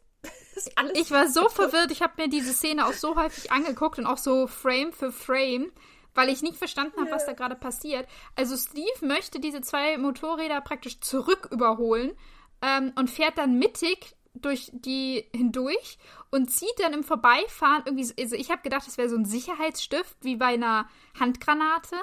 [0.94, 4.18] ich war so verwirrt, ich habe mir diese Szene auch so häufig angeguckt und auch
[4.18, 5.72] so Frame für Frame,
[6.14, 8.08] weil ich nicht verstanden habe, was da gerade passiert.
[8.36, 12.14] Also Steve möchte diese zwei Motorräder praktisch zurück überholen
[12.62, 15.98] ähm, und fährt dann mittig durch die hindurch
[16.30, 20.18] und zieht dann im Vorbeifahren irgendwie, also ich habe gedacht, das wäre so ein Sicherheitsstift
[20.22, 20.90] wie bei einer
[21.20, 21.96] Handgranate.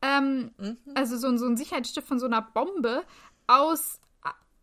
[0.00, 0.78] Ähm, mhm.
[0.94, 3.04] Also so, so ein Sicherheitsstift von so einer Bombe
[3.46, 4.00] aus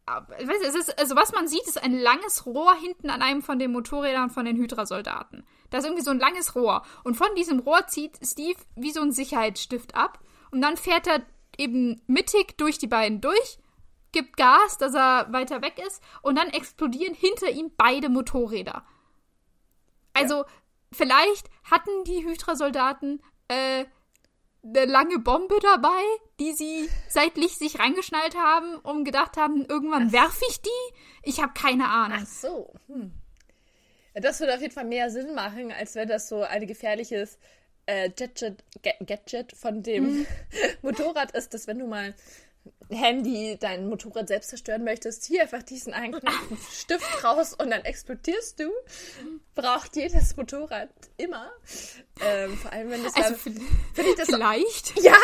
[0.10, 3.60] weiß, es ist, also was man sieht, ist ein langes Rohr hinten an einem von
[3.60, 5.46] den Motorrädern von den Hydra-Soldaten.
[5.70, 6.84] Da ist irgendwie so ein langes Rohr.
[7.04, 10.20] Und von diesem Rohr zieht Steve wie so ein Sicherheitsstift ab.
[10.52, 11.22] Und dann fährt er
[11.58, 13.60] eben mittig durch die beiden durch,
[14.12, 16.02] gibt Gas, dass er weiter weg ist.
[16.22, 18.84] Und dann explodieren hinter ihm beide Motorräder.
[20.14, 20.46] Also,
[20.92, 23.86] vielleicht hatten die Hydra-Soldaten äh,
[24.64, 26.02] eine lange Bombe dabei,
[26.40, 30.96] die sie seitlich sich reingeschnallt haben und gedacht haben, irgendwann werfe ich die.
[31.24, 32.20] Ich habe keine Ahnung.
[32.22, 32.74] Ach so.
[32.88, 33.14] Hm.
[34.16, 37.38] Das würde auf jeden Fall mehr Sinn machen, als wenn das so ein gefährliches
[37.86, 38.64] äh, Gadget,
[39.06, 40.28] Gadget von dem mhm.
[40.82, 42.14] Motorrad ist, dass wenn du mal
[42.90, 46.20] Handy dein Motorrad selbst zerstören möchtest, hier einfach diesen einen
[46.72, 48.72] Stift raus und dann explodierst du.
[49.56, 51.52] Braucht jedes Motorrad immer.
[52.22, 54.96] Ähm, vor allem, wenn das also finde ich das vielleicht.
[54.96, 55.18] So, ja,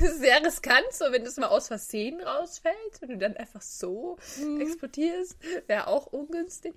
[0.18, 4.60] sehr riskant, so wenn das mal aus Versehen rausfällt und du dann einfach so mhm.
[4.60, 6.74] explodierst, wäre auch ungünstig.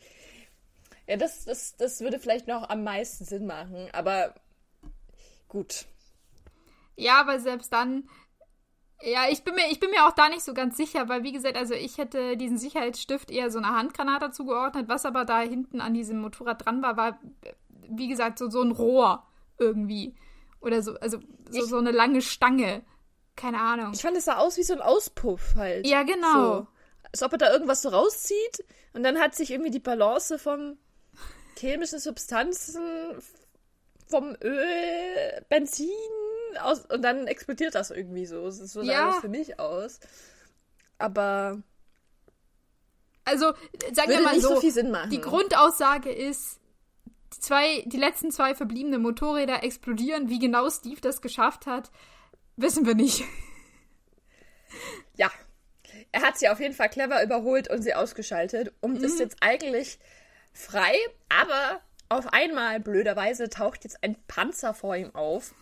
[1.08, 4.36] Ja, das, das, das würde vielleicht noch am meisten Sinn machen, aber
[5.48, 5.86] gut.
[6.96, 8.08] Ja, aber selbst dann
[9.02, 11.32] ja, ich bin, mir, ich bin mir auch da nicht so ganz sicher, weil wie
[11.32, 14.90] gesagt, also ich hätte diesen Sicherheitsstift eher so einer Handgranate zugeordnet.
[14.90, 17.20] Was aber da hinten an diesem Motorrad dran war, war,
[17.88, 19.26] wie gesagt, so, so ein Rohr
[19.58, 20.16] irgendwie.
[20.60, 22.84] Oder so, also so, so eine lange Stange.
[23.38, 23.94] Keine Ahnung.
[23.94, 25.88] Ich fand, es sah aus wie so ein Auspuff halt.
[25.88, 26.58] Ja, genau.
[26.58, 26.68] So.
[27.12, 30.78] Als ob er da irgendwas so rauszieht und dann hat sich irgendwie die Balance vom
[31.58, 32.84] chemischen Substanzen,
[34.08, 35.88] vom Öl, Benzin
[36.58, 38.50] aus, und dann explodiert das irgendwie so.
[38.50, 39.08] So sah ja.
[39.08, 40.00] das für mich aus.
[40.98, 41.62] Aber.
[43.26, 43.54] Also,
[43.94, 46.60] sagen wir mal so, so die Grundaussage ist,
[47.36, 50.30] die, zwei, die letzten zwei verbliebenen Motorräder explodieren.
[50.30, 51.92] Wie genau Steve das geschafft hat,
[52.56, 53.24] wissen wir nicht.
[55.16, 55.30] Ja.
[56.12, 59.04] Er hat sie auf jeden Fall clever überholt und sie ausgeschaltet und mhm.
[59.04, 60.00] ist jetzt eigentlich
[60.54, 60.96] frei,
[61.30, 65.54] aber auf einmal, blöderweise, taucht jetzt ein Panzer vor ihm auf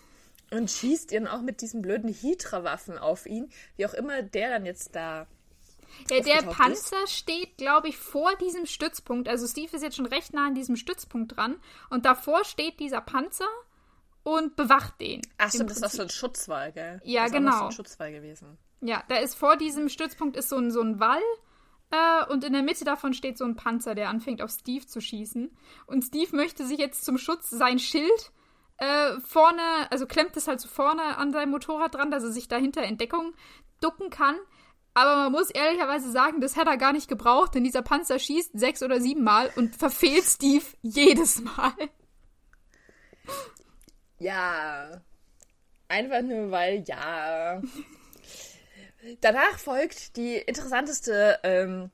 [0.52, 4.66] und schießt ihn auch mit diesen blöden Hydra-Waffen auf ihn, wie auch immer der dann
[4.66, 5.28] jetzt da.
[6.10, 7.14] Ja, der Panzer ist.
[7.14, 9.28] steht, glaube ich, vor diesem Stützpunkt.
[9.28, 11.56] Also Steve ist jetzt schon recht nah an diesem Stützpunkt dran.
[11.90, 13.48] Und davor steht dieser Panzer
[14.24, 15.22] und bewacht den.
[15.38, 17.02] Ach stimmt, das ist so ein Schutzwall, gell?
[17.04, 17.52] Ja, das genau.
[17.52, 18.58] Ist so ein Schutzwall gewesen.
[18.82, 21.22] Ja, da ist vor diesem Stützpunkt ist so ein, so ein Wall.
[21.90, 25.02] Äh, und in der Mitte davon steht so ein Panzer, der anfängt auf Steve zu
[25.02, 25.50] schießen.
[25.88, 28.32] Und Steve möchte sich jetzt zum Schutz sein Schild
[28.78, 32.48] äh, vorne, also klemmt es halt so vorne an seinem Motorrad dran, dass er sich
[32.48, 33.34] dahinter in Deckung
[33.82, 34.36] ducken kann.
[34.94, 38.58] Aber man muss ehrlicherweise sagen, das hätte er gar nicht gebraucht, denn dieser Panzer schießt
[38.58, 41.74] sechs oder sieben Mal und verfehlt Steve jedes Mal.
[44.18, 45.02] Ja.
[45.88, 47.62] Einfach nur, weil ja.
[49.22, 51.92] Danach folgt die interessanteste ähm,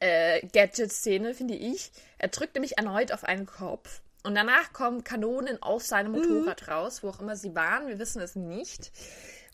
[0.00, 1.90] äh, Gadget-Szene, finde ich.
[2.18, 4.02] Er drückt nämlich erneut auf einen Kopf.
[4.24, 6.18] Und danach kommen Kanonen aus seinem mhm.
[6.18, 6.72] Motorrad mhm.
[6.72, 7.88] raus, wo auch immer sie waren.
[7.88, 8.90] Wir wissen es nicht.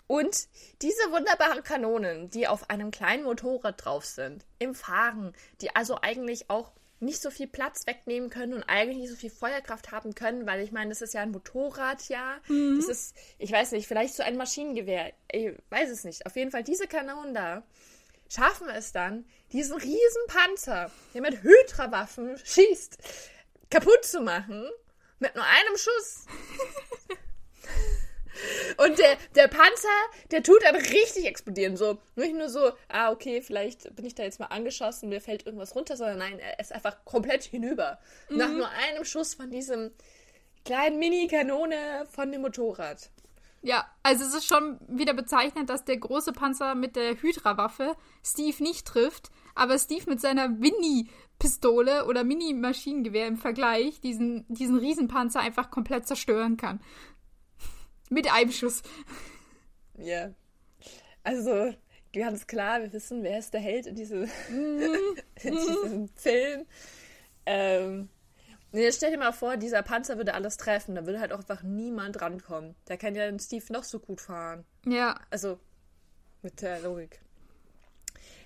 [0.06, 0.48] Und
[0.82, 6.50] diese wunderbaren Kanonen, die auf einem kleinen Motorrad drauf sind, im Fahren, die also eigentlich
[6.50, 10.46] auch nicht so viel Platz wegnehmen können und eigentlich nicht so viel Feuerkraft haben können,
[10.46, 12.38] weil ich meine, das ist ja ein Motorrad, ja.
[12.48, 12.76] Mhm.
[12.78, 15.12] Das ist, ich weiß nicht, vielleicht so ein Maschinengewehr.
[15.30, 16.26] Ich weiß es nicht.
[16.26, 17.62] Auf jeden Fall, diese Kanonen da
[18.28, 22.98] schaffen es dann, diesen riesen Panzer, der mit Hydra-Waffen schießt,
[23.70, 24.68] kaputt zu machen
[25.18, 26.26] mit nur einem Schuss.
[28.76, 29.88] Und der, der Panzer,
[30.30, 31.76] der tut dann richtig explodieren.
[31.76, 35.46] So, nicht nur so, ah, okay, vielleicht bin ich da jetzt mal angeschossen, mir fällt
[35.46, 37.98] irgendwas runter, sondern nein, er ist einfach komplett hinüber.
[38.28, 38.36] Mhm.
[38.36, 39.92] Nach nur einem Schuss von diesem
[40.64, 43.10] kleinen Mini-Kanone von dem Motorrad.
[43.62, 48.62] Ja, also es ist schon wieder bezeichnend, dass der große Panzer mit der Hydra-Waffe Steve
[48.62, 50.60] nicht trifft, aber Steve mit seiner
[51.44, 56.80] Winnie-Pistole oder Mini-Maschinengewehr im Vergleich diesen, diesen Riesenpanzer einfach komplett zerstören kann.
[58.10, 58.82] mit einem Schuss.
[59.96, 60.30] Ja.
[61.22, 61.74] Also,
[62.12, 65.16] ganz klar, wir wissen, wer ist der Held in, diese, mhm.
[65.42, 66.66] in diesem Film.
[67.46, 68.08] Ähm,
[68.72, 71.62] jetzt stell dir mal vor, dieser Panzer würde alles treffen, da würde halt auch einfach
[71.62, 72.74] niemand rankommen.
[72.84, 74.64] Da kann ja Steve noch so gut fahren.
[74.86, 75.18] Ja.
[75.30, 75.58] Also,
[76.42, 77.23] mit der Logik.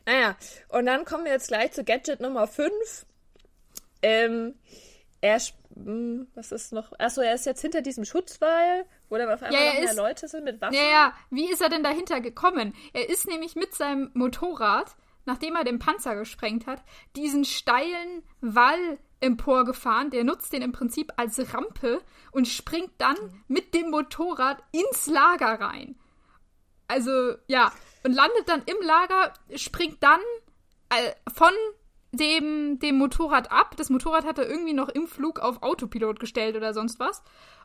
[0.09, 0.37] Naja,
[0.71, 3.05] und dann kommen wir jetzt gleich zu Gadget Nummer 5.
[4.01, 4.55] Ähm,
[5.21, 5.39] er,
[5.75, 6.99] hm, was ist noch?
[6.99, 9.97] Achso, er ist jetzt hinter diesem Schutzwall, wo dann auf einmal ja, noch mehr ist,
[9.97, 10.77] Leute sind mit Waffen.
[10.77, 12.75] Ja, ja, wie ist er denn dahinter gekommen?
[12.95, 16.83] Er ist nämlich mit seinem Motorrad, nachdem er den Panzer gesprengt hat,
[17.15, 20.09] diesen steilen Wall emporgefahren.
[20.09, 22.01] Der nutzt den im Prinzip als Rampe
[22.33, 23.17] und springt dann
[23.47, 25.97] mit dem Motorrad ins Lager rein.
[26.87, 27.71] Also, ja,
[28.09, 30.21] und landet dann im Lager, springt dann
[30.89, 31.53] äh, von
[32.13, 33.77] dem, dem Motorrad ab.
[33.77, 37.23] Das Motorrad hat er irgendwie noch im Flug auf Autopilot gestellt oder sonst was.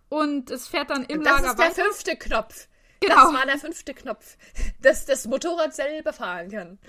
[0.10, 1.56] Und es fährt dann im das Lager weiter.
[1.56, 2.68] Das ist der fünfte Knopf.
[3.00, 3.16] Genau.
[3.16, 4.38] Das war der fünfte Knopf,
[4.82, 6.80] dass das Motorrad selber fahren kann.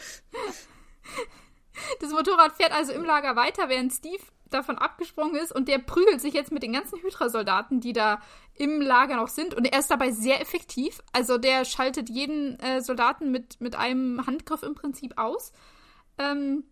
[2.00, 6.20] Das Motorrad fährt also im Lager weiter, während Steve davon abgesprungen ist und der prügelt
[6.20, 8.20] sich jetzt mit den ganzen Hydra-Soldaten, die da
[8.54, 9.54] im Lager noch sind.
[9.54, 11.02] Und er ist dabei sehr effektiv.
[11.12, 15.52] Also der schaltet jeden äh, Soldaten mit, mit einem Handgriff im Prinzip aus.
[16.18, 16.64] Ähm,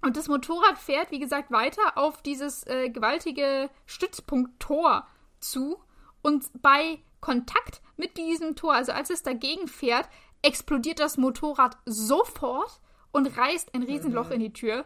[0.00, 5.06] und das Motorrad fährt, wie gesagt, weiter auf dieses äh, gewaltige Stützpunkt Tor
[5.40, 5.78] zu.
[6.22, 10.08] Und bei Kontakt mit diesem Tor, also als es dagegen fährt,
[10.42, 14.32] explodiert das Motorrad sofort und reißt ein Riesenloch mhm.
[14.32, 14.84] in die Tür.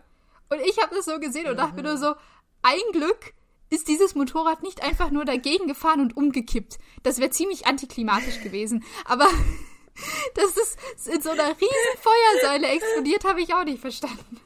[0.53, 2.15] Und ich habe das so gesehen und dachte mir nur so,
[2.63, 3.33] ein Glück
[3.71, 6.79] ist dieses Motorrad nicht einfach nur dagegen gefahren und umgekippt.
[7.03, 8.85] Das wäre ziemlich antiklimatisch gewesen.
[9.07, 9.27] Aber
[10.35, 14.41] dass es in so einer riesen Feuersäule explodiert, habe ich auch nicht verstanden.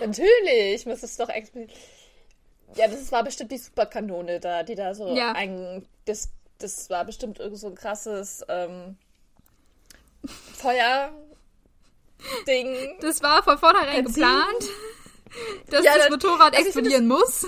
[0.00, 1.76] Natürlich muss es doch explodieren.
[2.76, 5.32] Ja, das war bestimmt die Superkanone da, die da so ja.
[5.32, 5.86] ein.
[6.04, 8.96] Das, das war bestimmt irgend so ein krasses ähm,
[10.54, 11.10] Feuer.
[12.46, 12.96] Ding.
[13.00, 14.22] Das war von vornherein Benzin.
[14.22, 14.70] geplant,
[15.70, 17.46] dass ja, das Motorrad also explodieren muss.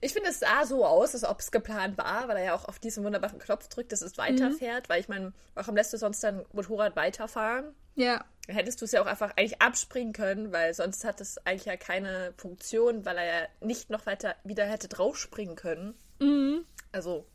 [0.00, 2.66] Ich finde, es sah so aus, als ob es geplant war, weil er ja auch
[2.66, 4.88] auf diesen wunderbaren Knopf drückt, dass es weiterfährt.
[4.88, 4.92] Mhm.
[4.92, 7.74] Weil ich meine, warum lässt du sonst dein Motorrad weiterfahren?
[7.94, 8.24] Ja.
[8.46, 11.66] Dann hättest du es ja auch einfach eigentlich abspringen können, weil sonst hat es eigentlich
[11.66, 15.94] ja keine Funktion, weil er ja nicht noch weiter wieder hätte draufspringen können.
[16.18, 16.64] Mhm.
[16.92, 17.26] Also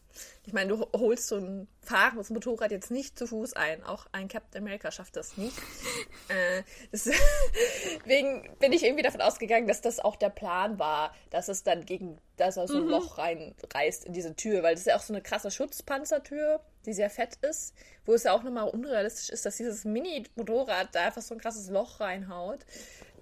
[0.45, 3.83] ich meine, du holst so ein fahrendes Motorrad jetzt nicht zu Fuß ein.
[3.83, 5.57] Auch ein Captain America schafft das nicht.
[6.27, 11.63] äh, deswegen bin ich irgendwie davon ausgegangen, dass das auch der Plan war, dass es
[11.63, 12.89] dann gegen, dass er so ein mhm.
[12.89, 16.93] Loch reinreißt in diese Tür, weil das ist ja auch so eine krasse Schutzpanzertür, die
[16.93, 17.73] sehr fett ist,
[18.05, 21.69] wo es ja auch nochmal unrealistisch ist, dass dieses Mini-Motorrad da einfach so ein krasses
[21.69, 22.59] Loch reinhaut.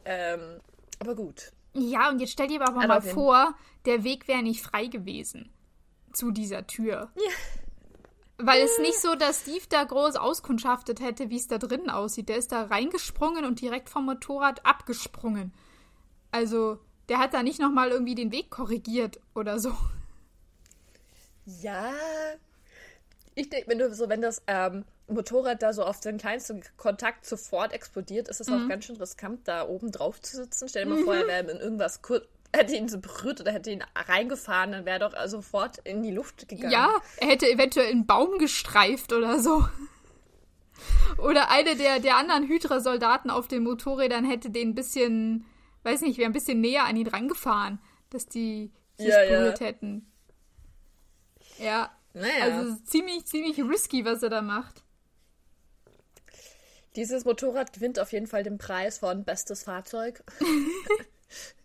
[0.06, 0.60] Ähm,
[1.00, 1.52] aber gut.
[1.74, 5.52] Ja, und jetzt stell dir aber, aber mal vor, der Weg wäre nicht frei gewesen
[6.16, 7.12] zu dieser Tür.
[7.16, 7.32] Ja.
[8.44, 12.28] Weil es nicht so, dass Steve da groß auskundschaftet hätte, wie es da drinnen aussieht.
[12.28, 15.54] Der ist da reingesprungen und direkt vom Motorrad abgesprungen.
[16.32, 19.76] Also, der hat da nicht nochmal irgendwie den Weg korrigiert oder so.
[21.46, 21.92] Ja.
[23.36, 27.26] Ich denke, wenn du so, wenn das ähm, Motorrad da so auf den kleinsten Kontakt
[27.26, 28.54] sofort explodiert, ist es mhm.
[28.66, 30.68] auch ganz schön riskant, da oben drauf zu sitzen.
[30.68, 31.06] Stell dir mal mhm.
[31.06, 32.26] vor, er wäre in irgendwas kurz
[32.56, 36.12] hätte ihn so berührt oder hätte ihn reingefahren, dann wäre er doch sofort in die
[36.12, 36.72] Luft gegangen.
[36.72, 39.66] Ja, er hätte eventuell einen Baum gestreift oder so.
[41.18, 45.46] Oder eine der, der anderen Hydra-Soldaten auf den Motorrädern hätte den ein bisschen,
[45.84, 47.80] weiß nicht, wäre ein bisschen näher an ihn rangefahren,
[48.10, 49.68] dass die sich ja, berührt ja.
[49.68, 50.12] hätten.
[51.60, 51.92] Ja.
[52.14, 52.46] Naja.
[52.46, 54.84] Also ziemlich, ziemlich risky, was er da macht.
[56.96, 60.24] Dieses Motorrad gewinnt auf jeden Fall den Preis von bestes Fahrzeug.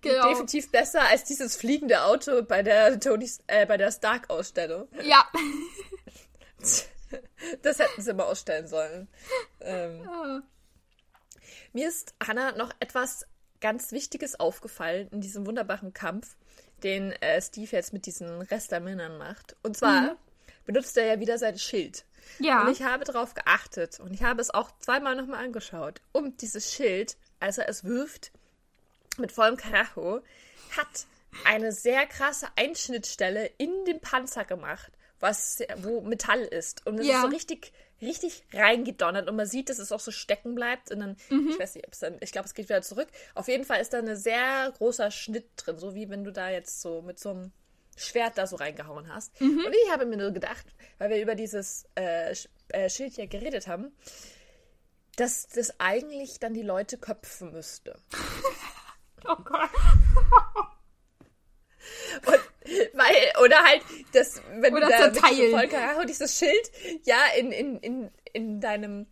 [0.00, 0.28] Genau.
[0.28, 4.88] Definitiv besser als dieses fliegende Auto bei der Tony, äh, bei der Stark-Ausstellung.
[5.02, 5.26] Ja.
[7.62, 9.06] Das hätten sie mal ausstellen sollen.
[9.60, 10.40] Ähm, oh.
[11.72, 13.26] Mir ist, Hannah, noch etwas
[13.60, 16.36] ganz Wichtiges aufgefallen in diesem wunderbaren Kampf,
[16.82, 19.56] den äh, Steve jetzt mit diesen Restermännern macht.
[19.62, 20.16] Und zwar mhm.
[20.64, 22.04] benutzt er ja wieder sein Schild.
[22.38, 22.62] Ja.
[22.62, 26.00] Und ich habe darauf geachtet und ich habe es auch zweimal nochmal angeschaut.
[26.12, 28.32] Und dieses Schild, als er es wirft,
[29.18, 30.22] mit vollem Karacho,
[30.76, 31.06] hat
[31.44, 36.86] eine sehr krasse Einschnittstelle in den Panzer gemacht, was, wo Metall ist.
[36.86, 37.16] Und es ja.
[37.16, 40.90] ist so richtig, richtig reingedonnert und man sieht, dass es auch so stecken bleibt.
[40.90, 41.48] Und dann, mhm.
[41.50, 43.08] ich weiß nicht, ob es dann, ich glaube, es geht wieder zurück.
[43.34, 46.50] Auf jeden Fall ist da ein sehr großer Schnitt drin, so wie wenn du da
[46.50, 47.52] jetzt so mit so einem
[47.96, 49.40] Schwert da so reingehauen hast.
[49.40, 49.64] Mhm.
[49.64, 50.66] Und ich habe mir nur gedacht,
[50.98, 52.34] weil wir über dieses äh,
[52.68, 53.92] äh Schild ja geredet haben,
[55.16, 57.96] dass das eigentlich dann die Leute köpfen müsste.
[59.26, 59.70] Oh Gott.
[62.26, 62.40] Und,
[62.94, 66.70] weil, oder halt, das, wenn oder du da Volker und dieses Schild
[67.04, 69.06] ja in, in, in, in deinem,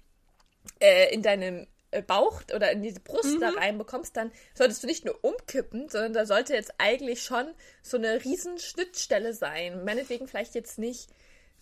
[0.81, 3.41] äh, in deinem äh, Bauch oder in diese Brust mhm.
[3.41, 7.53] da reinbekommst, dann solltest du nicht nur umkippen, sondern da sollte jetzt eigentlich schon
[7.83, 9.85] so eine riesen Schnittstelle sein.
[9.85, 11.11] Meinetwegen vielleicht jetzt nicht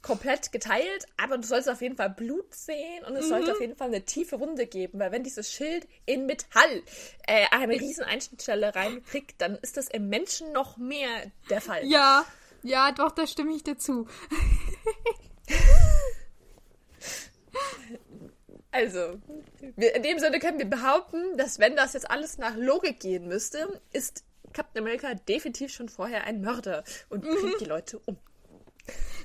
[0.03, 3.31] komplett geteilt, aber du sollst auf jeden Fall Blut sehen und es mhm.
[3.31, 6.83] sollte auf jeden Fall eine tiefe Wunde geben, weil wenn dieses Schild in Metall
[7.27, 11.09] äh, eine riesen Einschnittstelle reinkriegt, dann ist das im Menschen noch mehr
[11.51, 11.85] der Fall.
[11.87, 12.25] Ja,
[12.63, 14.07] ja, doch, da stimme ich dazu.
[18.71, 19.19] also,
[19.77, 23.29] wir, in dem Sinne können wir behaupten, dass wenn das jetzt alles nach Logik gehen
[23.29, 27.59] müsste, ist Captain America definitiv schon vorher ein Mörder und bringt mhm.
[27.61, 28.19] die Leute um.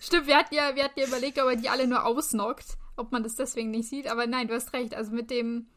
[0.02, 3.12] Stimmt, wir hatten ja, wir hatten ja überlegt, ob er die alle nur ausnockt, ob
[3.12, 4.08] man das deswegen nicht sieht.
[4.08, 4.96] Aber nein, du hast recht.
[4.96, 5.68] Also mit dem,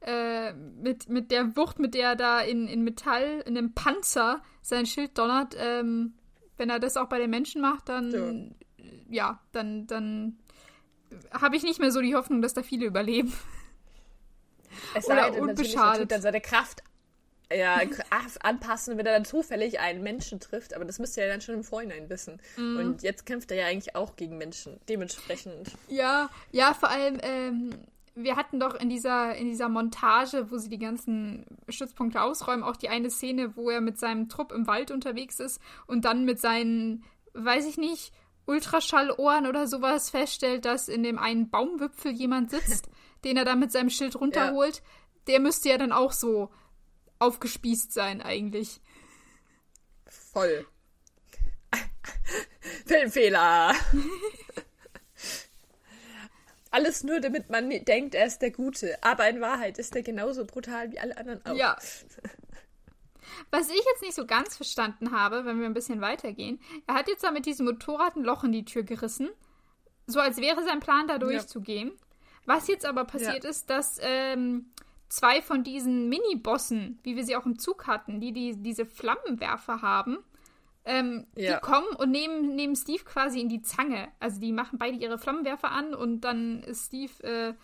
[0.00, 4.42] äh, mit, mit der Wucht, mit der er da in, in Metall, in einem Panzer
[4.62, 6.14] sein Schild donnert, ähm,
[6.56, 8.54] wenn er das auch bei den Menschen macht, dann,
[9.08, 10.38] ja, ja dann, dann
[11.32, 13.32] habe ich nicht mehr so die Hoffnung, dass da viele überleben.
[14.94, 16.02] Es sei Oder denn, unbeschadet.
[16.02, 16.82] tut dann seine Kraft
[17.52, 17.80] ja,
[18.40, 20.74] anpassen, wenn er dann zufällig einen Menschen trifft.
[20.74, 22.40] Aber das müsste er dann schon im Vorhinein wissen.
[22.56, 22.76] Mm.
[22.78, 24.78] Und jetzt kämpft er ja eigentlich auch gegen Menschen.
[24.88, 25.72] Dementsprechend.
[25.88, 27.70] Ja, ja, vor allem, ähm,
[28.14, 32.76] wir hatten doch in dieser, in dieser Montage, wo sie die ganzen Stützpunkte ausräumen, auch
[32.76, 36.40] die eine Szene, wo er mit seinem Trupp im Wald unterwegs ist und dann mit
[36.40, 38.12] seinen, weiß ich nicht,
[38.46, 42.88] Ultraschallohren oder sowas feststellt, dass in dem einen Baumwipfel jemand sitzt,
[43.24, 44.76] den er dann mit seinem Schild runterholt.
[44.76, 44.82] Ja.
[45.28, 46.50] Der müsste ja dann auch so
[47.18, 48.80] aufgespießt sein, eigentlich.
[50.06, 50.66] Voll.
[52.86, 53.74] Filmfehler.
[56.70, 59.02] Alles nur, damit man denkt, er ist der Gute.
[59.02, 61.54] Aber in Wahrheit ist er genauso brutal wie alle anderen auch.
[61.54, 61.78] Ja.
[63.50, 67.08] Was ich jetzt nicht so ganz verstanden habe, wenn wir ein bisschen weitergehen, er hat
[67.08, 69.30] jetzt da mit diesem Motorrad ein Loch in die Tür gerissen.
[70.06, 71.88] So als wäre sein Plan, da durchzugehen.
[71.88, 71.94] Ja.
[72.46, 73.50] Was jetzt aber passiert ja.
[73.50, 74.72] ist, dass ähm,
[75.08, 79.82] zwei von diesen Mini-Bossen, wie wir sie auch im Zug hatten, die, die diese Flammenwerfer
[79.82, 80.18] haben,
[80.88, 81.56] ähm, ja.
[81.56, 84.08] Die kommen und nehmen, nehmen Steve quasi in die Zange.
[84.20, 87.54] Also die machen beide ihre Flammenwerfer an und dann ist Steve äh,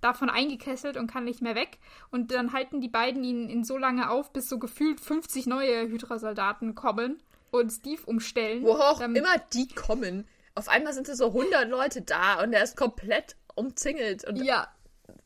[0.00, 1.78] davon eingekesselt und kann nicht mehr weg.
[2.10, 5.88] Und dann halten die beiden ihn, ihn so lange auf, bis so gefühlt 50 neue
[5.88, 8.62] Hydra-Soldaten kommen und Steve umstellen.
[8.62, 10.26] Wo auch immer die kommen.
[10.54, 14.26] Auf einmal sind so 100 Leute da und er ist komplett umzingelt.
[14.26, 14.68] Und ja.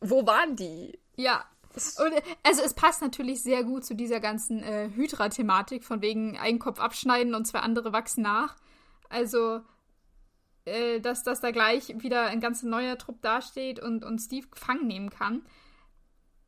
[0.00, 0.98] Wo waren die?
[1.16, 1.44] Ja,
[1.74, 2.12] und,
[2.42, 6.78] also es passt natürlich sehr gut zu dieser ganzen äh, Hydra-Thematik, von wegen einen Kopf
[6.78, 8.56] abschneiden und zwei andere wachsen nach.
[9.08, 9.60] Also,
[10.64, 14.86] äh, dass, dass da gleich wieder ein ganz neuer Trupp dasteht und, und Steve gefangen
[14.86, 15.44] nehmen kann.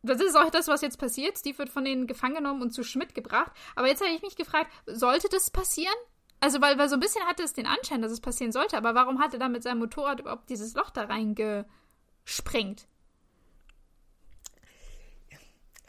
[0.02, 1.36] Das ist auch das, was jetzt passiert.
[1.36, 3.50] Steve wird von denen gefangen genommen und zu Schmidt gebracht.
[3.74, 5.94] Aber jetzt habe ich mich gefragt, sollte das passieren?
[6.38, 8.94] Also, weil, weil so ein bisschen hatte es den Anschein, dass es passieren sollte, aber
[8.94, 12.86] warum hat er dann mit seinem Motorrad überhaupt dieses Loch da reingesprengt?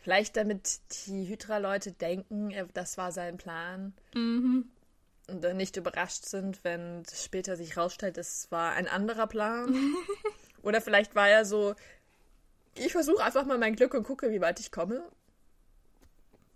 [0.07, 3.93] Vielleicht damit die Hydra-Leute denken, das war sein Plan.
[4.13, 4.69] Mhm.
[5.27, 9.75] Und dann nicht überrascht sind, wenn später sich rausstellt, es war ein anderer Plan.
[10.63, 11.75] Oder vielleicht war er so,
[12.75, 15.03] ich versuche einfach mal mein Glück und gucke, wie weit ich komme.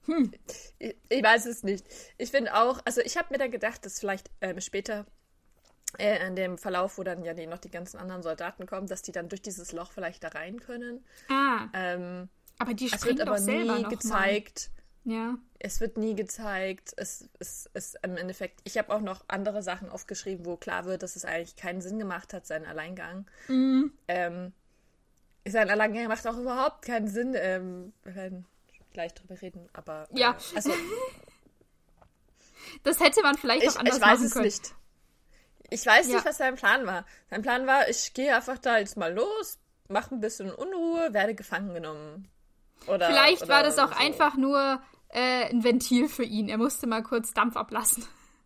[0.05, 0.31] Hm.
[0.79, 1.85] Ich, ich weiß es nicht.
[2.17, 5.05] Ich finde auch, also ich habe mir dann gedacht, dass vielleicht ähm, später
[5.97, 9.01] äh, in dem Verlauf, wo dann ja die, noch die ganzen anderen Soldaten kommen, dass
[9.01, 11.03] die dann durch dieses Loch vielleicht da rein können.
[11.27, 11.67] Ah.
[11.73, 12.29] Ähm,
[12.59, 14.69] aber die springen doch selber nie gezeigt.
[15.03, 15.13] Mal.
[15.13, 15.37] Ja.
[15.57, 16.93] Es wird nie gezeigt.
[16.97, 17.69] Es ist
[18.03, 18.59] im Endeffekt.
[18.63, 21.99] Ich habe auch noch andere Sachen aufgeschrieben, wo klar wird, dass es eigentlich keinen Sinn
[21.99, 23.25] gemacht hat, sein Alleingang.
[23.47, 23.93] Mhm.
[24.07, 24.53] Ähm,
[25.47, 27.33] sein Alleingang macht auch überhaupt keinen Sinn.
[27.35, 28.45] Ähm, wir werden
[28.93, 30.07] gleich drüber reden, aber.
[30.13, 30.37] Äh, ja.
[30.55, 30.71] Also,
[32.83, 34.45] das hätte man vielleicht auch anders ich weiß machen es können.
[34.45, 34.73] nicht.
[35.69, 36.15] Ich weiß Ja.
[36.15, 37.05] nicht, was sein Plan war.
[37.29, 41.33] Sein Plan war, ich gehe einfach da jetzt mal los, mache ein bisschen Unruhe, werde
[41.33, 42.27] gefangen genommen.
[42.87, 43.99] Oder, Vielleicht oder war das auch so.
[43.99, 46.49] einfach nur äh, ein Ventil für ihn.
[46.49, 48.05] Er musste mal kurz Dampf ablassen.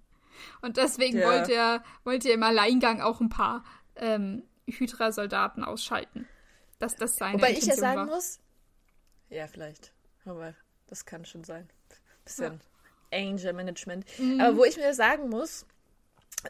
[0.61, 1.27] Und deswegen Ja.
[1.27, 3.63] wollte, er, wollte er im Alleingang auch ein paar
[3.95, 6.27] ähm, Hydra-Soldaten ausschalten.
[6.79, 8.15] Dass das seine Wobei ich ja Intention sagen war.
[8.15, 8.39] muss,
[9.29, 9.93] ja, vielleicht.
[10.25, 10.53] Aber
[10.87, 11.69] das kann schon sein.
[12.25, 12.59] Bisschen
[13.13, 14.05] Angel Management.
[14.19, 14.41] Mhm.
[14.41, 15.65] Aber wo ich mir sagen muss,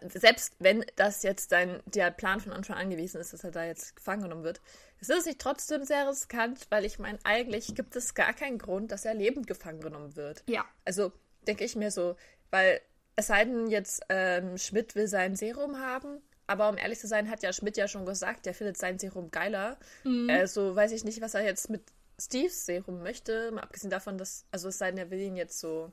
[0.02, 3.64] selbst wenn das jetzt dein, der Plan von Anfang an gewesen ist, dass er da
[3.66, 4.62] jetzt gefangen genommen wird,
[5.10, 8.92] ist es nicht trotzdem sehr riskant, weil ich meine, eigentlich gibt es gar keinen Grund,
[8.92, 10.44] dass er lebend gefangen genommen wird.
[10.48, 10.66] Ja.
[10.86, 11.12] Also
[11.48, 12.16] denke ich mir so,
[12.52, 12.82] weil
[13.16, 17.30] es sei denn jetzt, ähm, Schmidt will sein Serum haben, aber um ehrlich zu sein,
[17.30, 19.78] hat ja Schmidt ja schon gesagt, der findet sein Serum geiler.
[20.04, 20.30] Mhm.
[20.30, 21.82] Also weiß ich nicht, was er jetzt mit
[22.20, 25.60] Steves Serum möchte, mal abgesehen davon, dass, also es sei denn, er will ihn jetzt
[25.60, 25.92] so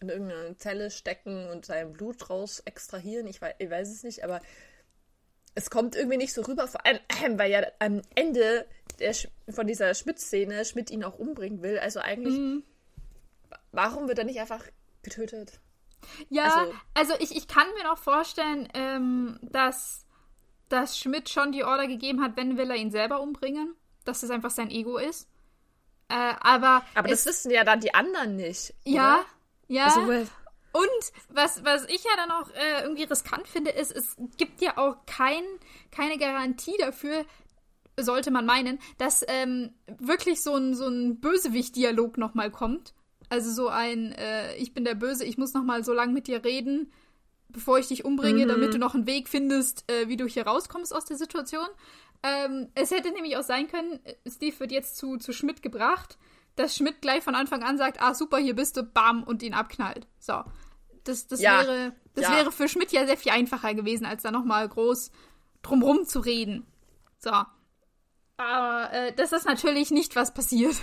[0.00, 3.26] in irgendeine Zelle stecken und sein Blut raus extrahieren.
[3.26, 4.40] Ich weiß, ich weiß es nicht, aber
[5.54, 8.66] es kommt irgendwie nicht so rüber, vor allem, äh, weil ja am Ende
[8.98, 11.78] der, Sch- von dieser Schmidt-Szene Schmidt ihn auch umbringen will.
[11.78, 12.62] Also eigentlich, Mhm.
[13.72, 14.64] warum wird er nicht einfach
[15.02, 15.60] getötet?
[16.28, 20.04] Ja, Also- also, ich, ich kann mir noch vorstellen, ähm, dass,
[20.68, 23.74] dass Schmidt schon die Order gegeben hat, wenn will er ihn selber umbringen.
[24.04, 25.28] Dass das einfach sein Ego ist.
[26.08, 28.74] Äh, aber Aber das wissen ja dann die anderen nicht.
[28.84, 29.24] ja, Oder?
[29.68, 29.84] ja.
[29.86, 30.26] Also, well,
[30.72, 34.78] Und was, was ich ja dann auch äh, irgendwie riskant finde, ist, es gibt ja
[34.78, 35.42] auch kein,
[35.90, 37.24] keine Garantie dafür,
[38.00, 42.94] sollte man meinen, dass ähm, wirklich so ein, so ein Bösewicht-Dialog nochmal kommt.
[43.28, 46.42] Also so ein, äh, ich bin der Böse, ich muss nochmal so lange mit dir
[46.44, 46.90] reden,
[47.48, 48.48] bevor ich dich umbringe, Mhm.
[48.48, 51.66] damit du noch einen Weg findest, äh, wie du hier rauskommst aus der Situation.
[52.22, 56.16] Ähm, es hätte nämlich auch sein können, äh, Steve wird jetzt zu, zu Schmidt gebracht,
[56.56, 59.54] dass Schmidt gleich von Anfang an sagt, ah super, hier bist du, bam, und ihn
[59.54, 60.06] abknallt.
[60.18, 60.44] So.
[61.04, 62.36] Das, das, Ja, wäre, das ja.
[62.36, 65.10] wäre für Schmidt ja sehr viel einfacher gewesen, als da nochmal groß
[65.62, 66.66] drumrum zu reden.
[67.18, 67.32] So.
[68.36, 70.74] Aber äh, das ist natürlich nicht, was passiert.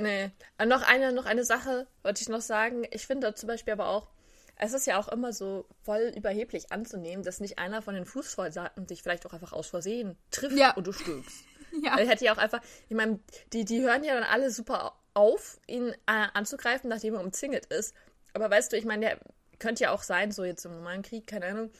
[0.00, 0.30] Nee.
[0.58, 2.84] Und noch eine, noch eine Sache wollte ich noch sagen.
[2.92, 4.08] Ich finde zum Beispiel aber auch,
[4.56, 8.86] es ist ja auch immer so voll überheblich anzunehmen, dass nicht einer von den Fußsoldaten
[8.86, 10.74] dich vielleicht auch einfach aus Versehen trifft Ja.
[10.74, 11.44] und du stirbst.
[11.82, 11.98] Ja.
[11.98, 13.18] Er hätte ja auch einfach, ich meine,
[13.52, 17.94] die, die hören ja dann alle super auf, ihn äh, anzugreifen, nachdem er umzingelt ist.
[18.34, 19.18] Aber weißt du, ich meine, der
[19.58, 21.70] könnte ja auch sein, so jetzt im normalen Krieg, keine Ahnung,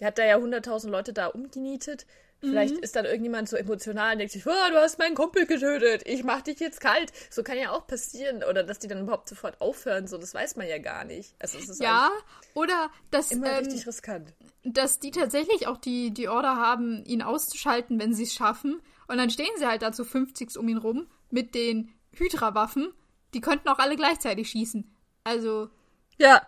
[0.00, 2.06] der hat da ja 100.000 Leute da umgenietet.
[2.40, 2.82] Vielleicht Mhm.
[2.82, 6.22] ist dann irgendjemand so emotional und denkt sich, oh, du hast meinen Kumpel getötet, ich
[6.22, 7.10] mach dich jetzt kalt.
[7.30, 8.44] So kann ja auch passieren.
[8.44, 11.34] Oder dass die dann überhaupt sofort aufhören, so, das weiß man ja gar nicht.
[11.38, 12.10] Also es ist Ja,
[12.52, 14.34] oder dass, immer ähm, richtig riskant.
[14.64, 18.82] dass die tatsächlich auch die, die Order haben, ihn auszuschalten, wenn sie es schaffen.
[19.08, 22.92] Und dann stehen sie halt da zu 50 um ihn rum mit den Hydra-Waffen.
[23.32, 24.94] Die könnten auch alle gleichzeitig schießen.
[25.24, 25.70] Also,
[26.18, 26.42] Ja,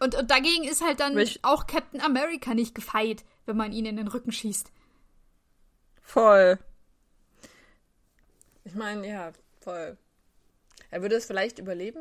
[0.00, 3.86] und, und dagegen ist halt dann Welch- auch Captain America nicht gefeit, wenn man ihn
[3.86, 4.70] in den Rücken schießt.
[6.02, 6.58] voll.
[8.64, 9.96] Ich meine, ja, voll.
[10.90, 12.00] Er würde es vielleicht überleben,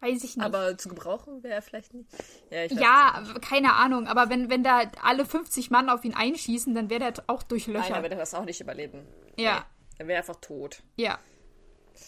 [0.00, 0.44] Weiß ich nicht.
[0.44, 2.10] aber zu gebrauchen wäre er vielleicht nicht.
[2.50, 4.06] Ja, ich ja, keine Ahnung.
[4.06, 7.38] Aber wenn, wenn da alle 50 Mann auf ihn einschießen, dann wäre der auch Nein,
[7.42, 8.02] er durchlöchert.
[8.02, 9.06] würde das auch nicht überleben.
[9.36, 9.58] Ja.
[9.60, 9.64] Nee,
[9.98, 10.82] er wäre einfach tot.
[10.96, 11.18] Ja.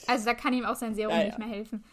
[0.07, 1.27] Also da kann ihm auch sein Serum Ja, ja.
[1.27, 1.85] nicht mehr helfen.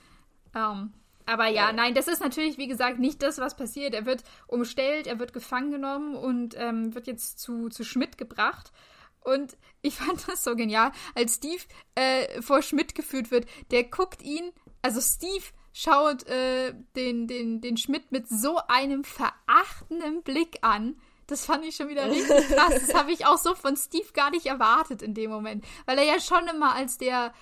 [0.56, 0.94] Ähm,
[1.30, 3.94] aber ja, nein, das ist natürlich, wie gesagt, nicht das, was passiert.
[3.94, 8.72] Er wird umstellt, er wird gefangen genommen und ähm, wird jetzt zu, zu Schmidt gebracht.
[9.22, 11.62] Und ich fand das so genial, als Steve
[11.94, 13.46] äh, vor Schmidt geführt wird.
[13.70, 14.52] Der guckt ihn,
[14.82, 21.00] also Steve schaut äh, den, den, den Schmidt mit so einem verachtenden Blick an.
[21.28, 22.74] Das fand ich schon wieder richtig krass.
[22.74, 25.64] Das habe ich auch so von Steve gar nicht erwartet in dem Moment.
[25.86, 27.34] Weil er ja schon immer als der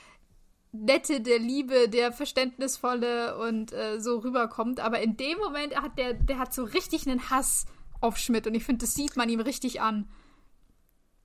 [0.86, 4.80] nette, der Liebe, der verständnisvolle und äh, so rüberkommt.
[4.80, 7.66] Aber in dem Moment hat der, der hat so richtig einen Hass
[8.02, 10.08] auf Schmidt und ich finde, das sieht man ihm richtig an.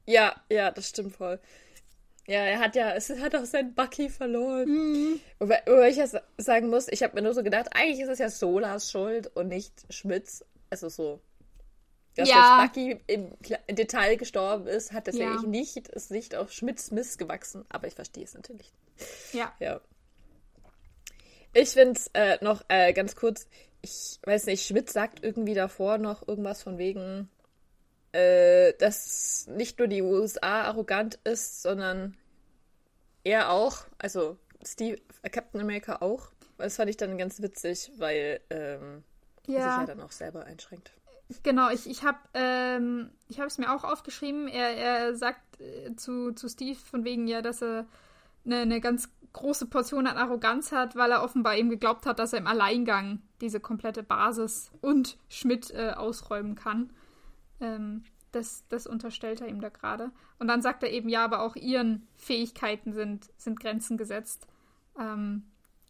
[0.07, 1.41] Ja, ja, das stimmt voll.
[2.27, 5.21] Ja, er hat ja, es hat auch sein Bucky verloren.
[5.39, 8.09] Wobei, wobei ich ja sa- sagen muss, ich habe mir nur so gedacht, eigentlich ist
[8.09, 10.45] es ja Solas Schuld und nicht Schmidts.
[10.71, 11.21] Also so.
[12.15, 12.63] Dass Ja.
[12.63, 13.37] jetzt Bucky im,
[13.75, 15.31] Detail gestorben ist, hat das ja, Ja.
[15.33, 17.65] eigentlich nicht, ist nicht auf Schmidts Mist gewachsen.
[17.71, 18.73] Aber ich verstehe es natürlich.
[19.33, 19.53] Ja.
[19.61, 19.81] Ja.
[21.55, 23.47] Ich finde es äh, noch äh, ganz kurz,
[23.83, 27.29] ich weiß nicht, Schmidt sagt irgendwie davor noch irgendwas von wegen,
[28.13, 32.17] äh, dass nicht nur die USA arrogant ist, sondern
[33.25, 36.31] er auch, also Steve, äh, Captain America auch.
[36.59, 39.03] Das fand ich dann ganz witzig, weil ähm,
[39.47, 39.81] er sich Ja.
[39.81, 40.93] ja dann auch selber einschränkt.
[41.43, 44.49] Genau, ich, ich habe ähm, es mir auch aufgeschrieben.
[44.49, 47.87] Er, er sagt äh, zu, zu Steve von wegen ja, dass er
[48.45, 52.33] eine, eine ganz große Portion an Arroganz hat, weil er offenbar eben geglaubt hat, dass
[52.33, 56.91] er im Alleingang diese komplette Basis und Schmidt äh, ausräumen kann.
[57.61, 60.11] Ähm, das, das unterstellt er ihm da gerade.
[60.39, 64.47] Und dann sagt er eben, ja, aber auch ihren Fähigkeiten sind, sind Grenzen gesetzt.
[64.99, 65.45] Ähm,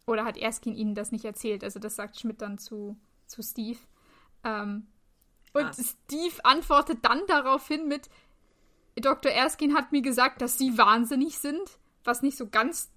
[0.06, 1.62] oder hat Erskine ihnen das nicht erzählt?
[1.64, 3.78] Also das sagt Schmidt dann zu, zu Steve.
[4.44, 4.86] Ähm,
[5.52, 5.72] und Ah.
[5.72, 8.08] Steve antwortet dann daraufhin mit,
[8.96, 9.32] Dr.
[9.32, 11.60] Erskine hat mir gesagt, dass sie wahnsinnig sind,
[12.04, 12.90] was nicht so ganz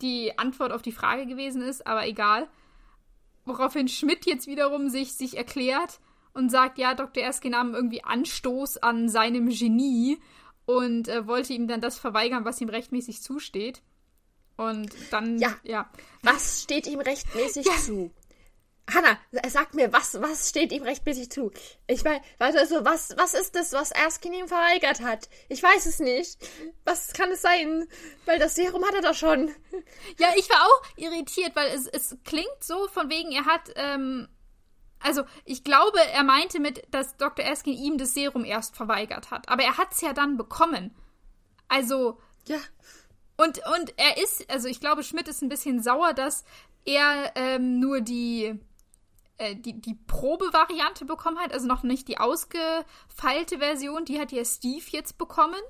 [0.00, 2.48] die Antwort auf die Frage gewesen ist, aber egal.
[3.44, 6.00] Woraufhin Schmidt jetzt wiederum sich, sich erklärt
[6.32, 7.22] und sagt, ja, Dr.
[7.22, 10.18] Erskine nahm irgendwie Anstoß an seinem Genie
[10.64, 13.82] und äh, wollte ihm dann das verweigern, was ihm rechtmäßig zusteht.
[14.56, 15.56] Und dann, Ja.
[15.64, 15.90] ja.
[16.22, 18.10] Was steht ihm rechtmäßig zu?
[18.90, 19.16] Hanna,
[19.48, 21.50] sag mir, was, was steht ihm rechtmäßig zu?
[21.86, 25.28] Ich meine, also, was, was ist das, was Erskine ihm verweigert hat?
[25.48, 26.36] Ich weiß es nicht.
[26.84, 27.86] Was kann es sein?
[28.26, 29.54] Weil das Serum hat er doch schon.
[30.18, 34.28] Ja, ich war auch irritiert, weil es, es klingt so von wegen, er hat, ähm,
[35.00, 37.44] also ich glaube, er meinte mit, dass Dr.
[37.44, 39.48] Erskine ihm das Serum erst verweigert hat.
[39.48, 40.92] Aber er hat es ja dann bekommen.
[41.68, 42.58] Also, Ja.
[43.36, 46.44] und, und er ist, also ich glaube, Schmidt ist ein bisschen sauer, dass
[46.84, 48.58] er ähm, nur die,
[49.42, 54.44] äh, die, die Probevariante bekommen hat, also noch nicht die ausgefeilte Version, die hat ja
[54.44, 55.60] Steve jetzt bekommen.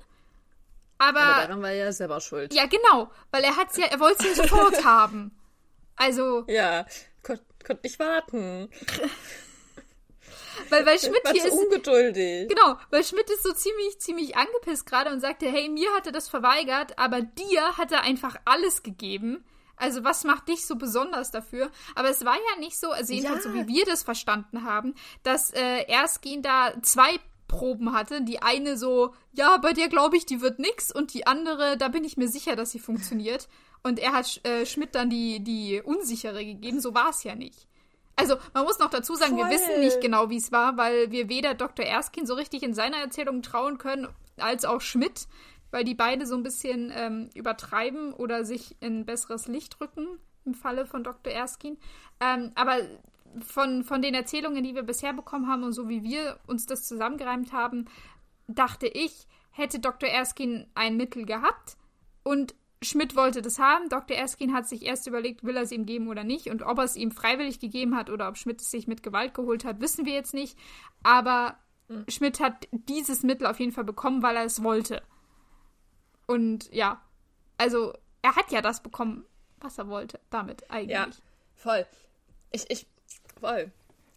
[0.99, 2.53] Aber, Aber daran war er ja selber schuld.
[2.53, 5.37] ja, genau, weil er hat's ja, er wollte es ja sofort haben.
[5.95, 6.85] Also, Ja,
[7.23, 8.69] konnte konnt nicht warten.
[10.69, 12.47] weil, weil Schmidt hier ist, ungeduldig.
[12.49, 16.11] genau, weil Schmidt ist so ziemlich, ziemlich angepisst gerade und sagte, hey, mir hat er
[16.11, 19.43] das verweigert, aber dir hat er einfach alles gegeben.
[19.75, 21.69] Also was macht dich so besonders dafür?
[21.95, 23.51] Aber es war ja nicht so, also jedenfalls Ja.
[23.51, 24.93] so wie wir das verstanden haben,
[25.23, 28.21] dass äh, Erskine da zwei Proben hatte.
[28.21, 31.87] Die eine so, ja, bei dir glaube ich, die wird nix und die andere, da
[31.87, 33.47] bin ich mir sicher, dass sie funktioniert.
[33.83, 36.79] Und er hat äh, Schmidt dann die, die unsichere gegeben.
[36.79, 37.67] So war es ja nicht.
[38.15, 39.55] Also, man muss noch dazu sagen, wir Voll.
[39.55, 41.83] wissen nicht genau, wie es war, weil wir weder Dr.
[41.85, 44.07] Erskine so richtig in seiner Erzählung trauen können,
[44.37, 45.27] als auch Schmidt.
[45.73, 50.53] Weil die beide so ein bisschen ähm, übertreiben oder sich in besseres Licht rücken im
[50.53, 51.33] Falle von Dr.
[51.33, 51.77] Erskine.
[52.19, 52.77] Ähm, aber
[53.41, 56.87] von, von den Erzählungen, die wir bisher bekommen haben und so wie wir uns das
[56.87, 57.85] zusammengereimt haben,
[58.47, 60.09] dachte ich, hätte Dr.
[60.09, 61.75] Erskine ein Mittel gehabt
[62.21, 62.53] und
[62.83, 63.89] Schmidt wollte das haben.
[63.89, 64.15] Dr.
[64.15, 66.51] Erskine hat sich erst überlegt, will er es ihm geben oder nicht.
[66.51, 69.33] Und ob er es ihm freiwillig gegeben hat oder ob Schmidt es sich mit Gewalt
[69.33, 70.55] geholt hat, wissen wir jetzt nicht.
[71.01, 71.57] Aber
[71.87, 72.05] mhm.
[72.09, 75.01] Schmidt hat dieses Mittel auf jeden Fall bekommen, weil er es wollte.
[76.25, 77.01] Und ja,
[77.57, 79.25] also er hat ja das bekommen,
[79.59, 80.91] was er wollte, damit eigentlich.
[80.91, 81.07] Ja,
[81.55, 81.85] voll.
[82.51, 82.87] Ich, ich,
[83.39, 83.71] voll.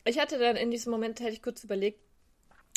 [0.05, 2.01] Ich hatte dann in diesem Moment, hätte ich kurz überlegt,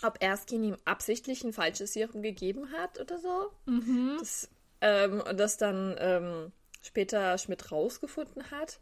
[0.04, 3.52] ob Erskine ihm absichtlich ein falsches Serum gegeben hat oder so.
[3.66, 4.16] Mhm.
[4.20, 4.50] Das
[4.82, 6.52] ähm, und das dann ähm,
[6.82, 8.80] später Schmidt rausgefunden hat.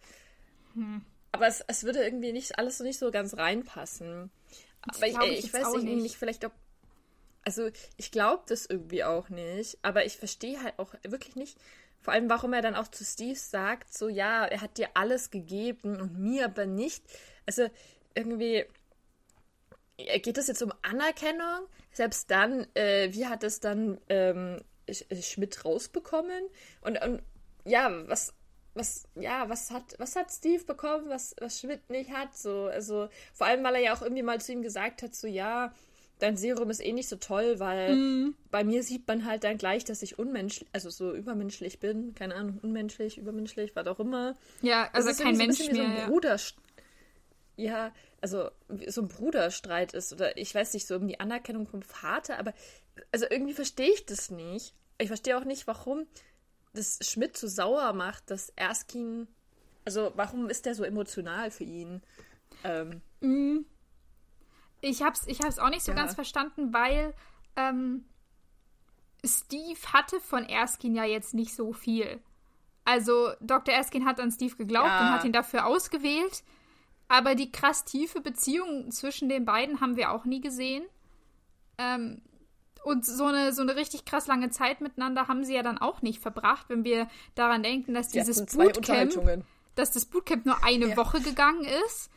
[0.73, 1.01] Hm.
[1.31, 4.31] Aber es, es würde irgendwie nicht alles so nicht so ganz reinpassen.
[4.81, 6.01] Aber ich, ich, ich weiß nicht.
[6.01, 6.51] nicht, vielleicht ob.
[7.47, 11.57] Also ich glaube das irgendwie auch nicht, aber ich verstehe halt auch wirklich nicht,
[12.01, 15.31] vor allem warum er dann auch zu Steve sagt, so ja, er hat dir alles
[15.31, 17.05] gegeben und mir aber nicht.
[17.45, 17.69] Also
[18.15, 18.65] irgendwie
[19.97, 21.69] geht es jetzt um Anerkennung?
[21.93, 24.59] Selbst dann, äh, wie hat es dann ähm,
[24.91, 26.49] Schmidt rausbekommen?
[26.81, 27.23] Und, und
[27.63, 28.33] ja, was,
[28.73, 32.35] was, ja, was hat, was hat Steve bekommen, was, was Schmidt nicht hat?
[32.35, 35.27] So, also, vor allem, weil er ja auch irgendwie mal zu ihm gesagt hat, so,
[35.27, 35.73] ja,
[36.19, 38.35] dein Serum ist eh nicht so toll, weil mm.
[38.51, 42.35] bei mir sieht man halt dann gleich, dass ich unmenschlich, also so übermenschlich bin, keine
[42.35, 44.35] Ahnung, unmenschlich, übermenschlich, was auch immer.
[44.61, 45.75] Ja, also kein so Mensch mehr.
[45.75, 46.37] So ein Bruder,
[47.55, 47.91] ja,
[48.21, 48.49] also
[48.87, 52.53] so ein Bruderstreit ist oder ich weiß nicht, so um die Anerkennung vom Vater, aber
[53.11, 54.73] also irgendwie verstehe ich das nicht.
[54.97, 56.07] Ich verstehe auch nicht, warum
[56.73, 59.27] das Schmidt so sauer macht, dass Erskine,
[59.85, 62.01] also warum ist der so emotional für ihn?
[62.63, 63.65] Ähm, mm.
[64.81, 65.97] Ich hab's, ich hab's auch nicht so ja.
[65.97, 67.13] ganz verstanden, weil
[67.55, 68.05] ähm,
[69.25, 72.21] Steve hatte von Erskine ja jetzt nicht so viel.
[72.85, 73.73] Also Dr.
[73.73, 74.99] Erskine hat an Steve geglaubt ja.
[75.01, 76.43] und hat ihn dafür ausgewählt.
[77.09, 80.85] Aber die krass tiefe Beziehung zwischen den beiden haben wir auch nie gesehen.
[81.77, 82.21] Ähm,
[82.83, 86.01] und so eine, so eine richtig krass lange Zeit miteinander haben sie ja dann auch
[86.01, 89.43] nicht verbracht, wenn wir daran denken, dass dieses Bootcamp,
[89.75, 90.97] dass das Bootcamp nur eine ja.
[90.97, 92.09] Woche gegangen ist,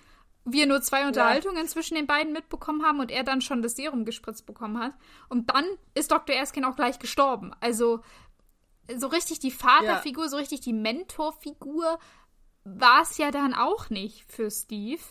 [0.44, 1.66] wir nur zwei Unterhaltungen ja.
[1.66, 4.94] zwischen den beiden mitbekommen haben und er dann schon das Serum gespritzt bekommen hat.
[5.28, 5.64] Und dann
[5.94, 6.34] ist Dr.
[6.34, 7.52] Erskine auch gleich gestorben.
[7.60, 8.00] Also
[8.96, 10.30] so richtig die Vaterfigur, ja.
[10.30, 11.98] so richtig die Mentorfigur
[12.64, 15.02] war es ja dann auch nicht für Steve.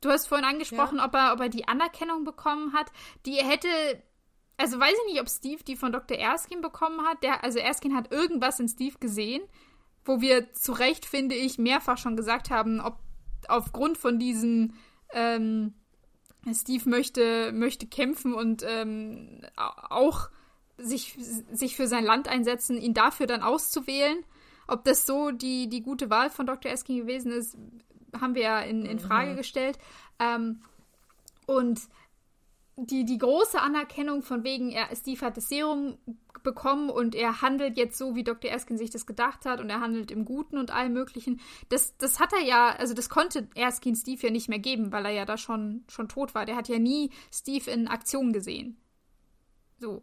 [0.00, 1.04] Du hast vorhin angesprochen, ja.
[1.04, 2.90] ob, er, ob er die Anerkennung bekommen hat.
[3.26, 3.68] Die hätte.
[4.60, 6.18] Also weiß ich nicht, ob Steve die von Dr.
[6.18, 7.22] Erskine bekommen hat.
[7.22, 9.42] Der, also Erskine hat irgendwas in Steve gesehen,
[10.04, 12.98] wo wir zu Recht, finde ich, mehrfach schon gesagt haben, ob
[13.48, 14.74] aufgrund von diesen
[15.12, 15.74] ähm,
[16.52, 20.30] Steve möchte, möchte kämpfen und ähm, auch
[20.76, 21.16] sich,
[21.52, 24.24] sich für sein Land einsetzen, ihn dafür dann auszuwählen.
[24.66, 26.70] Ob das so die, die gute Wahl von Dr.
[26.70, 27.56] Eskin gewesen ist,
[28.18, 29.36] haben wir ja in, in Frage mhm.
[29.36, 29.78] gestellt.
[30.18, 30.62] Ähm,
[31.46, 31.80] und
[32.76, 35.98] die, die große Anerkennung von wegen, er, Steve hat das Serum
[36.42, 38.50] bekommen und er handelt jetzt so, wie Dr.
[38.50, 41.40] Erskine sich das gedacht hat und er handelt im Guten und allem Möglichen.
[41.68, 45.06] Das, das hat er ja, also das konnte Erskine Steve ja nicht mehr geben, weil
[45.06, 46.44] er ja da schon, schon tot war.
[46.44, 48.80] Der hat ja nie Steve in Aktion gesehen.
[49.78, 50.02] So.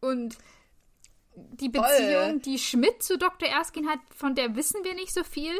[0.00, 0.38] Und
[1.34, 2.38] die Beziehung, Voll.
[2.40, 3.48] die Schmidt zu Dr.
[3.48, 5.54] Erskine hat, von der wissen wir nicht so viel.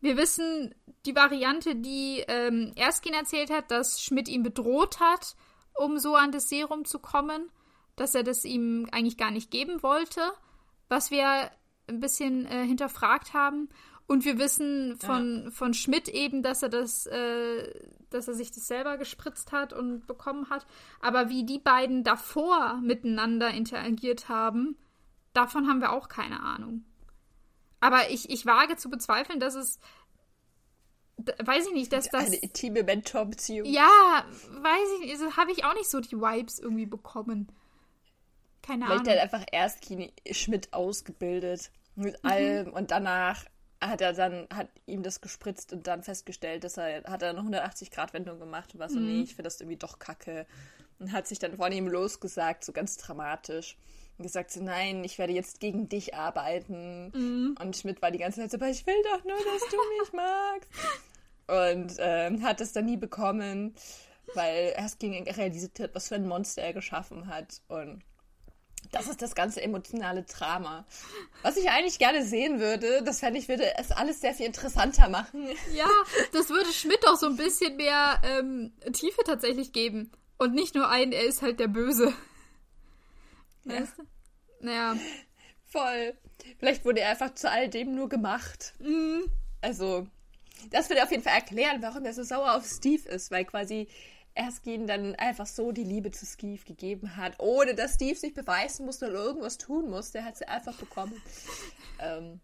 [0.00, 0.74] Wir wissen
[1.06, 5.36] die Variante, die ähm, Erskine erzählt hat, dass Schmidt ihn bedroht hat,
[5.74, 7.50] um so an das Serum zu kommen,
[7.96, 10.20] dass er das ihm eigentlich gar nicht geben wollte,
[10.88, 11.50] was wir
[11.88, 13.68] ein bisschen äh, hinterfragt haben.
[14.08, 15.50] Und wir wissen von, ja.
[15.50, 17.74] von Schmidt eben, dass er das, äh,
[18.10, 20.64] dass er sich das selber gespritzt hat und bekommen hat.
[21.00, 24.76] Aber wie die beiden davor miteinander interagiert haben,
[25.32, 26.84] davon haben wir auch keine Ahnung.
[27.80, 29.80] Aber ich, ich wage zu bezweifeln, dass es.
[31.44, 32.26] Weiß ich nicht, dass das.
[32.26, 33.66] Eine intime Mentor-Beziehung.
[33.66, 35.12] Ja, weiß ich nicht.
[35.14, 37.50] Also habe ich auch nicht so die Vibes irgendwie bekommen.
[38.66, 39.04] Keine Vielleicht Ahnung.
[39.04, 41.70] Vielleicht hat einfach erst Kini Schmidt ausgebildet.
[41.94, 42.30] Mit mhm.
[42.30, 43.44] allem und danach
[43.80, 47.40] hat er dann, hat ihm das gespritzt und dann festgestellt, dass er, hat er eine
[47.40, 49.06] 180-Grad-Wendung gemacht und war so, mhm.
[49.06, 50.46] nee, ich finde das irgendwie doch kacke.
[50.98, 53.76] Und hat sich dann von ihm losgesagt, so ganz dramatisch.
[54.16, 57.12] Und gesagt so, nein, ich werde jetzt gegen dich arbeiten.
[57.14, 57.56] Mhm.
[57.60, 60.12] Und Schmidt war die ganze Zeit so, aber ich will doch nur, dass du mich
[60.12, 60.70] magst.
[61.48, 63.74] Und ähm, hat es dann nie bekommen,
[64.34, 67.60] weil er gegen realisiert hat, was für ein Monster er geschaffen hat.
[67.68, 68.02] Und
[68.92, 70.86] das ist das ganze emotionale Drama.
[71.42, 75.08] Was ich eigentlich gerne sehen würde, das fände ich, würde es alles sehr viel interessanter
[75.08, 75.48] machen.
[75.74, 75.88] Ja,
[76.32, 80.10] das würde Schmidt auch so ein bisschen mehr ähm, Tiefe tatsächlich geben.
[80.38, 82.12] Und nicht nur ein, er ist halt der Böse.
[83.64, 83.80] Ja.
[83.80, 84.68] Weißt du?
[84.68, 84.96] Ja.
[85.66, 86.14] Voll.
[86.58, 88.74] Vielleicht wurde er einfach zu all dem nur gemacht.
[88.78, 89.30] Mhm.
[89.60, 90.06] Also,
[90.70, 93.88] das würde auf jeden Fall erklären, warum er so sauer auf Steve ist, weil quasi
[94.36, 98.86] Erskine dann einfach so die Liebe zu Steve gegeben hat, ohne dass Steve sich beweisen
[98.86, 100.18] musste oder irgendwas tun musste.
[100.18, 101.20] Er hat sie einfach bekommen.
[102.00, 102.40] ähm,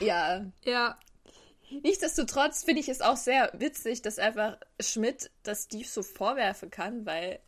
[0.00, 0.44] ja.
[0.64, 0.98] Ja.
[1.70, 7.06] Nichtsdestotrotz finde ich es auch sehr witzig, dass einfach Schmidt das Steve so vorwerfen kann,
[7.06, 7.40] weil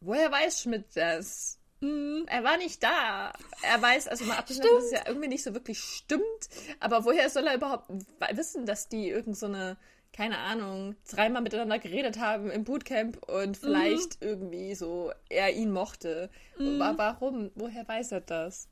[0.00, 1.58] woher weiß Schmidt das?
[1.80, 3.32] Hm, er war nicht da.
[3.62, 7.28] Er weiß, also mal abgesehen, dass es ja irgendwie nicht so wirklich stimmt, aber woher
[7.28, 7.90] soll er überhaupt
[8.32, 9.76] wissen, dass die irgend so eine
[10.12, 14.28] keine Ahnung, dreimal miteinander geredet haben im Bootcamp und vielleicht mhm.
[14.28, 16.30] irgendwie so er ihn mochte.
[16.58, 16.78] Mhm.
[16.78, 17.50] Warum?
[17.54, 18.68] Woher weiß er das?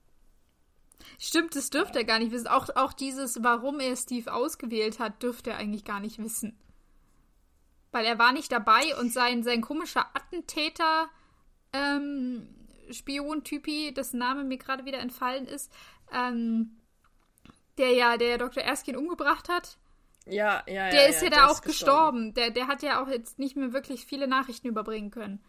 [1.18, 2.47] Stimmt, das dürfte er gar nicht wissen.
[2.47, 6.59] Auch, auch dieses, warum er Steve ausgewählt hat, dürfte er eigentlich gar nicht wissen.
[7.91, 11.09] Weil er war nicht dabei und sein, sein komischer Attentäter,
[11.72, 12.49] ähm,
[12.91, 15.72] Spion-Typi, dessen Name mir gerade wieder entfallen ist,
[16.12, 16.76] ähm,
[17.78, 18.62] der ja der Dr.
[18.62, 19.78] Erskine umgebracht hat,
[20.31, 20.91] ja, ja, ja.
[20.91, 22.33] Der ist ja, ja da auch gestorben.
[22.33, 22.35] gestorben.
[22.35, 25.41] Der, der hat ja auch jetzt nicht mehr wirklich viele Nachrichten überbringen können.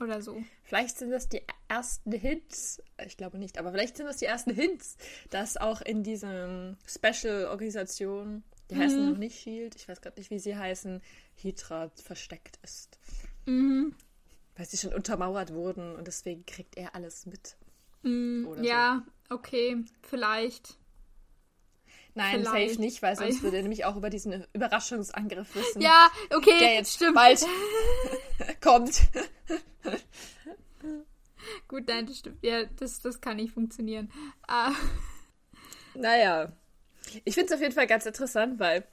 [0.00, 0.42] Oder so.
[0.62, 4.54] Vielleicht sind das die ersten Hints, ich glaube nicht, aber vielleicht sind das die ersten
[4.54, 4.96] Hints,
[5.30, 8.80] dass auch in diesem Special-Organisation, die mhm.
[8.80, 11.02] heißen noch nicht Shield, ich weiß gerade nicht, wie sie heißen,
[11.36, 12.98] Hydra versteckt ist.
[13.46, 13.94] Mhm.
[14.56, 17.56] Weil sie schon untermauert wurden und deswegen kriegt er alles mit.
[18.02, 18.62] Mhm.
[18.62, 19.34] ja, so.
[19.34, 20.78] okay, vielleicht.
[22.18, 22.70] Nein, Vielleicht.
[22.70, 25.80] safe nicht, weil sonst würde er nämlich auch über diesen Überraschungsangriff wissen.
[25.80, 27.14] Ja, okay, der jetzt stimmt.
[27.14, 27.46] bald
[28.60, 29.02] kommt.
[31.68, 32.42] Gut, nein, das stimmt.
[32.42, 34.10] Ja, das, das kann nicht funktionieren.
[34.48, 34.72] Ah.
[35.94, 36.50] Naja.
[37.24, 38.84] Ich finde es auf jeden Fall ganz interessant, weil.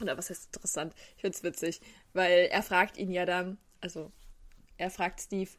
[0.00, 0.94] Oder was heißt interessant?
[1.16, 1.82] Ich finde es witzig,
[2.14, 4.10] weil er fragt ihn ja dann, also
[4.78, 5.50] er fragt Steve,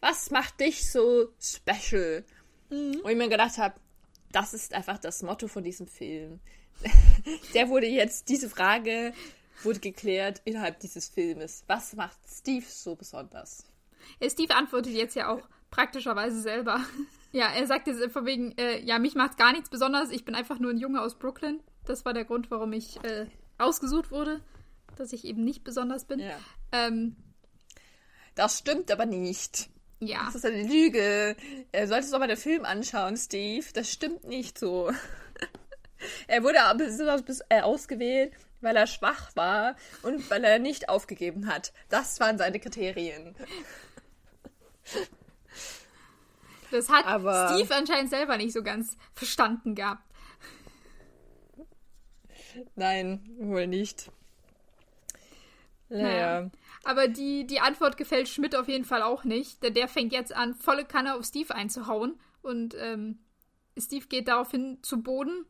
[0.00, 2.24] was macht dich so special?
[2.70, 3.00] Mhm.
[3.02, 3.80] Und ich mir gedacht habe,
[4.32, 6.40] das ist einfach das Motto von diesem Film.
[7.54, 9.12] Der wurde jetzt, diese Frage
[9.62, 11.64] wurde geklärt innerhalb dieses Filmes.
[11.66, 13.64] Was macht Steve so besonders?
[14.20, 16.80] Ja, Steve antwortet jetzt ja auch praktischerweise selber.
[17.32, 20.34] Ja, er sagt jetzt von wegen, äh, ja, mich macht gar nichts besonders, ich bin
[20.34, 21.60] einfach nur ein Junge aus Brooklyn.
[21.84, 23.26] Das war der Grund, warum ich äh,
[23.58, 24.40] ausgesucht wurde,
[24.96, 26.20] dass ich eben nicht besonders bin.
[26.20, 26.38] Ja.
[26.72, 27.14] Ähm,
[28.36, 29.68] das stimmt aber nicht.
[29.98, 30.24] Ja.
[30.26, 31.36] Das ist eine Lüge.
[31.72, 33.66] Er sollte doch mal den Film anschauen, Steve.
[33.72, 34.92] Das stimmt nicht so.
[36.26, 36.58] er wurde
[37.48, 41.72] äh, ausgewählt, weil er schwach war und weil er nicht aufgegeben hat.
[41.88, 43.34] Das waren seine Kriterien.
[46.70, 50.02] Das hat Aber Steve anscheinend selber nicht so ganz verstanden gehabt.
[52.74, 54.10] Nein, wohl nicht.
[55.88, 56.40] Naja.
[56.40, 56.50] naja.
[56.86, 60.32] Aber die, die Antwort gefällt Schmidt auf jeden Fall auch nicht, denn der fängt jetzt
[60.32, 62.20] an, volle Kanne auf Steve einzuhauen.
[62.42, 63.18] Und ähm,
[63.76, 65.46] Steve geht daraufhin zu Boden,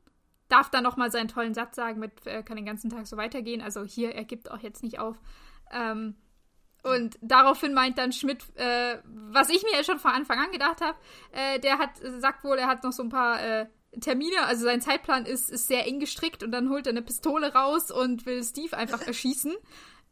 [0.49, 3.61] darf dann nochmal seinen tollen Satz sagen mit, er kann den ganzen Tag so weitergehen.
[3.61, 5.20] Also hier, er gibt auch jetzt nicht auf.
[5.70, 6.14] Ähm,
[6.82, 10.80] und daraufhin meint dann Schmidt, äh, was ich mir ja schon von Anfang an gedacht
[10.80, 10.97] habe,
[11.32, 13.66] äh, der hat, sagt wohl, er hat noch so ein paar äh,
[14.01, 17.53] Termine, also sein Zeitplan ist, ist sehr eng gestrickt und dann holt er eine Pistole
[17.53, 19.55] raus und will Steve einfach erschießen.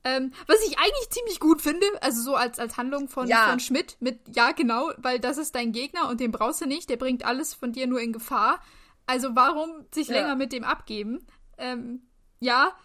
[0.07, 3.49] Ähm, was ich eigentlich ziemlich gut finde, also so als, als Handlung von, ja.
[3.49, 6.91] von Schmidt mit, ja, genau, weil das ist dein Gegner und den brauchst du nicht,
[6.91, 8.61] der bringt alles von dir nur in Gefahr.
[9.07, 10.17] Also warum sich ja.
[10.17, 11.27] länger mit dem abgeben?
[11.57, 12.03] Ähm,
[12.39, 12.77] ja,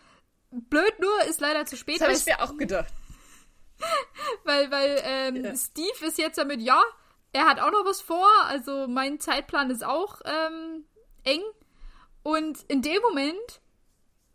[0.49, 1.99] blöd nur, ist leider zu spät.
[1.99, 2.93] Das habe ich mir auch gedacht.
[4.45, 5.55] weil, weil ähm, ja.
[5.55, 6.81] Steve ist jetzt damit, ja,
[7.33, 10.85] er hat auch noch was vor, also mein Zeitplan ist auch ähm,
[11.23, 11.43] eng.
[12.23, 13.61] Und in dem Moment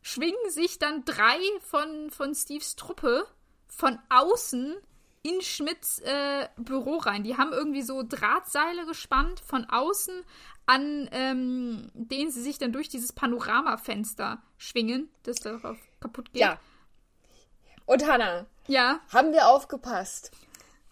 [0.04, 3.26] schwingen sich dann drei von, von Steves Truppe
[3.66, 4.76] von außen
[5.22, 7.24] in Schmidts äh, Büro rein.
[7.24, 10.22] Die haben irgendwie so Drahtseile gespannt von außen,
[10.66, 16.42] an ähm, denen sie sich dann durch dieses Panoramafenster schwingen, das darauf kaputt geht.
[16.42, 16.60] Ja.
[17.86, 18.44] Und Hannah.
[18.68, 19.00] Ja.
[19.10, 20.32] Haben wir aufgepasst?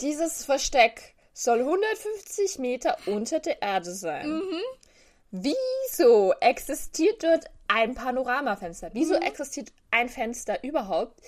[0.00, 4.38] Dieses Versteck soll 150 Meter unter der Erde sein.
[4.38, 4.62] Mhm.
[5.30, 8.90] Wieso existiert dort ein Panoramafenster?
[8.92, 9.22] Wieso mhm.
[9.22, 11.20] existiert ein Fenster überhaupt?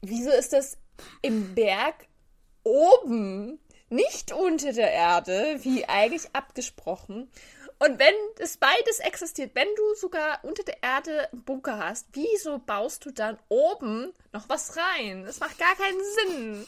[0.00, 0.78] Wieso ist das
[1.22, 2.06] im Berg
[2.62, 3.60] oben,
[3.90, 7.30] nicht unter der Erde, wie eigentlich abgesprochen?
[7.78, 12.58] Und wenn es beides existiert, wenn du sogar unter der Erde einen Bunker hast, wieso
[12.58, 15.24] baust du dann oben noch was rein?
[15.24, 16.66] Das macht gar keinen Sinn.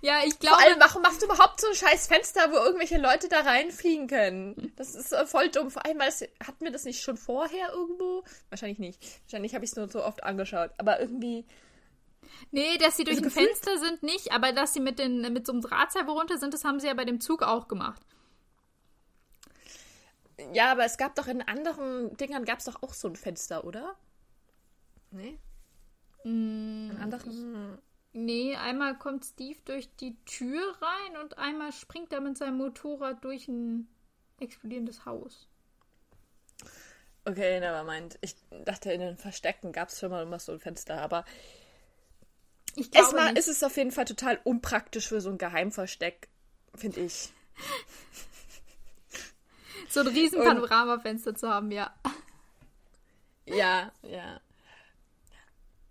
[0.00, 0.56] Ja, ich glaube.
[0.56, 4.06] Vor allem, warum machst du überhaupt so ein scheiß Fenster, wo irgendwelche Leute da reinfliegen
[4.06, 4.72] können?
[4.76, 5.70] Das ist äh, voll dumm.
[5.70, 6.30] Vor allem, hatten
[6.60, 8.24] wir das nicht schon vorher irgendwo?
[8.48, 9.02] Wahrscheinlich nicht.
[9.24, 10.70] Wahrscheinlich habe ich es nur so oft angeschaut.
[10.78, 11.46] Aber irgendwie.
[12.50, 15.46] Nee, dass sie durch also ein Fenster sind, nicht, aber dass sie mit, den, mit
[15.46, 18.02] so einem Drahtseil runter sind, das haben sie ja bei dem Zug auch gemacht.
[20.52, 23.64] Ja, aber es gab doch in anderen Dingern gab es doch auch so ein Fenster,
[23.64, 23.94] oder?
[25.10, 25.38] Nee?
[26.24, 27.78] Mm, in anderen.
[28.16, 33.24] Nee, einmal kommt Steve durch die Tür rein und einmal springt er mit seinem Motorrad
[33.24, 33.88] durch ein
[34.38, 35.48] explodierendes Haus.
[37.24, 38.16] Okay, nevermind.
[38.20, 41.24] Ich dachte, in den Verstecken gab es schon mal immer so ein Fenster, aber
[42.92, 43.38] erstmal nicht.
[43.38, 46.28] ist es auf jeden Fall total unpraktisch für so ein Geheimversteck,
[46.76, 47.32] finde ich.
[49.88, 51.92] so ein riesen Panoramafenster zu haben, ja.
[53.46, 54.40] Ja, ja.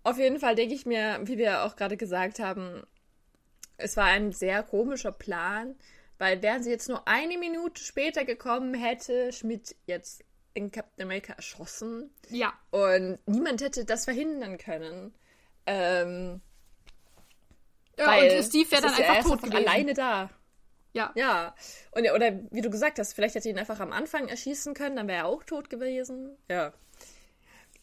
[0.04, 2.82] Auf jeden Fall denke ich mir, wie wir auch gerade gesagt haben,
[3.78, 5.74] es war ein sehr komischer Plan,
[6.18, 11.32] weil wären sie jetzt nur eine Minute später gekommen, hätte Schmidt jetzt in Captain America
[11.32, 12.10] erschossen.
[12.28, 12.52] Ja.
[12.70, 15.14] Und niemand hätte das verhindern können.
[15.66, 16.40] Ähm,
[17.98, 19.56] ja, weil und Steve wäre dann einfach ja tot gewesen.
[19.56, 20.30] alleine da.
[20.92, 21.12] Ja.
[21.16, 21.54] Ja.
[21.92, 25.08] Und, oder wie du gesagt hast, vielleicht hätte ihn einfach am Anfang erschießen können, dann
[25.08, 26.36] wäre er auch tot gewesen.
[26.48, 26.72] Ja.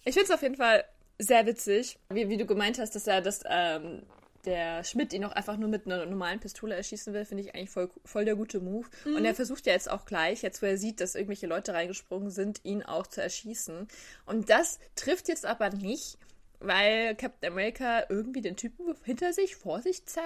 [0.06, 0.86] Ich finde es auf jeden Fall
[1.22, 4.04] sehr witzig, wie, wie du gemeint hast, dass er das, ähm,
[4.46, 7.70] der Schmidt ihn auch einfach nur mit einer normalen Pistole erschießen will, finde ich eigentlich
[7.70, 8.88] voll, voll der gute Move.
[9.06, 9.16] Mhm.
[9.16, 12.32] Und er versucht ja jetzt auch gleich, jetzt wo er sieht, dass irgendwelche Leute reingesprungen
[12.32, 13.88] sind, ihn auch zu erschießen.
[14.26, 16.18] Und das trifft jetzt aber nicht,
[16.60, 20.26] weil Captain America irgendwie den Typen hinter sich, vor sich zerrt.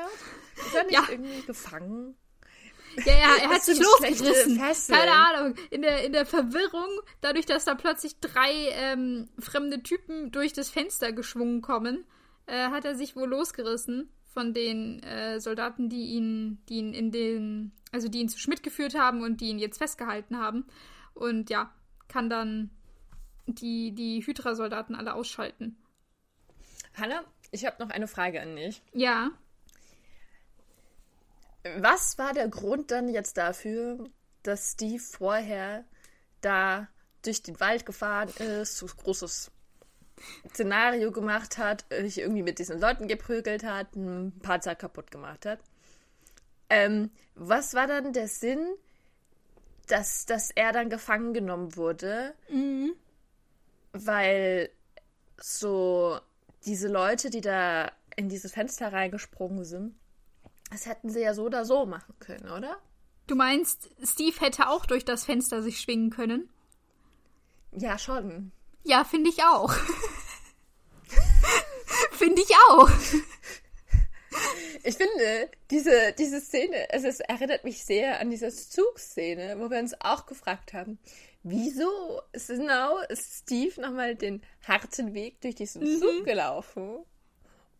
[0.65, 1.07] Ist er nicht ja.
[1.09, 2.15] irgendwie gefangen?
[3.05, 4.57] Ja, ja, er hat sich losgerissen.
[4.87, 5.55] Keine Ahnung.
[5.69, 6.89] In der, in der Verwirrung,
[7.21, 12.05] dadurch, dass da plötzlich drei ähm, fremde Typen durch das Fenster geschwungen kommen,
[12.45, 17.11] äh, hat er sich wohl losgerissen von den äh, Soldaten, die ihn, die ihn in
[17.11, 20.65] den, also die ihn zu Schmidt geführt haben und die ihn jetzt festgehalten haben.
[21.13, 21.73] Und ja,
[22.07, 22.69] kann dann
[23.47, 25.77] die, die Hydra-Soldaten alle ausschalten.
[26.95, 28.81] Hanna, ich habe noch eine Frage an dich.
[28.93, 29.31] Ja.
[31.77, 34.09] Was war der Grund dann jetzt dafür,
[34.43, 35.83] dass Steve vorher
[36.41, 36.87] da
[37.23, 39.51] durch den Wald gefahren ist, so großes
[40.49, 45.59] Szenario gemacht hat, sich irgendwie mit diesen Leuten geprügelt hat, ein Panzer kaputt gemacht hat?
[46.69, 48.75] Ähm, was war dann der Sinn,
[49.87, 52.33] dass, dass er dann gefangen genommen wurde?
[52.49, 52.93] Mhm.
[53.91, 54.69] Weil
[55.37, 56.19] so
[56.65, 59.95] diese Leute, die da in dieses Fenster reingesprungen sind,
[60.71, 62.77] das hätten sie ja so oder so machen können, oder?
[63.27, 66.49] Du meinst, Steve hätte auch durch das Fenster sich schwingen können?
[67.71, 68.51] Ja, schon.
[68.83, 69.73] Ja, finde ich auch.
[72.11, 72.89] finde ich auch.
[74.83, 79.79] Ich finde, diese, diese Szene, also es erinnert mich sehr an diese Zugszene, wo wir
[79.79, 80.99] uns auch gefragt haben,
[81.41, 85.99] wieso ist genau Steve nochmal den harten Weg durch diesen mhm.
[85.99, 87.05] Zug gelaufen?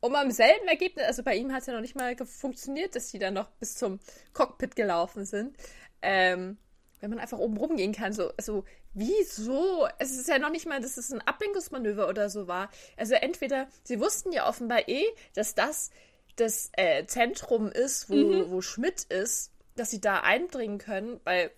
[0.06, 3.12] Um am selben Ergebnis, also bei ihm hat es ja noch nicht mal funktioniert, dass
[3.12, 4.00] die dann noch bis zum
[4.34, 5.56] Cockpit gelaufen sind.
[6.02, 6.58] Ähm,
[7.02, 9.88] wenn man einfach oben rumgehen kann, so, also, wieso?
[10.00, 12.70] Es ist ja noch nicht mal, dass es ein Ablenkungsmanöver oder so war.
[12.98, 15.92] Also entweder, sie wussten ja offenbar eh, dass das
[16.36, 18.50] das äh, Zentrum ist, wo, mhm.
[18.50, 21.52] wo Schmidt ist, dass sie da eindringen können, weil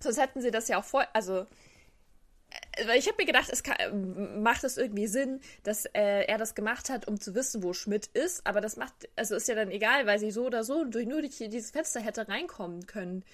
[0.00, 1.46] sonst hätten sie das ja auch vor, also
[2.84, 6.54] weil ich habe mir gedacht, es kann, macht es irgendwie Sinn, dass äh, er das
[6.54, 8.46] gemacht hat, um zu wissen, wo Schmidt ist.
[8.46, 11.20] Aber das macht, also ist ja dann egal, weil sie so oder so durch nur
[11.20, 13.24] durch dieses Fenster hätte reinkommen können.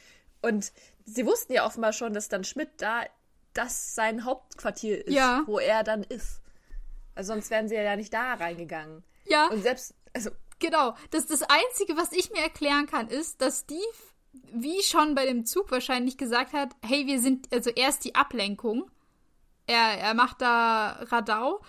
[0.41, 0.73] Und
[1.05, 3.03] sie wussten ja offenbar schon, dass dann Schmidt da
[3.55, 5.43] das sein Hauptquartier ist, ja.
[5.47, 6.41] wo er dann ist.
[7.15, 9.03] Also sonst wären sie ja nicht da reingegangen.
[9.27, 9.49] Ja.
[9.49, 10.31] Und selbst, also.
[10.59, 10.97] Genau.
[11.11, 13.81] Das, das Einzige, was ich mir erklären kann, ist, dass Steve,
[14.53, 18.91] wie schon bei dem Zug wahrscheinlich gesagt hat, hey, wir sind, also erst die Ablenkung
[19.67, 21.61] er, er macht da Radau.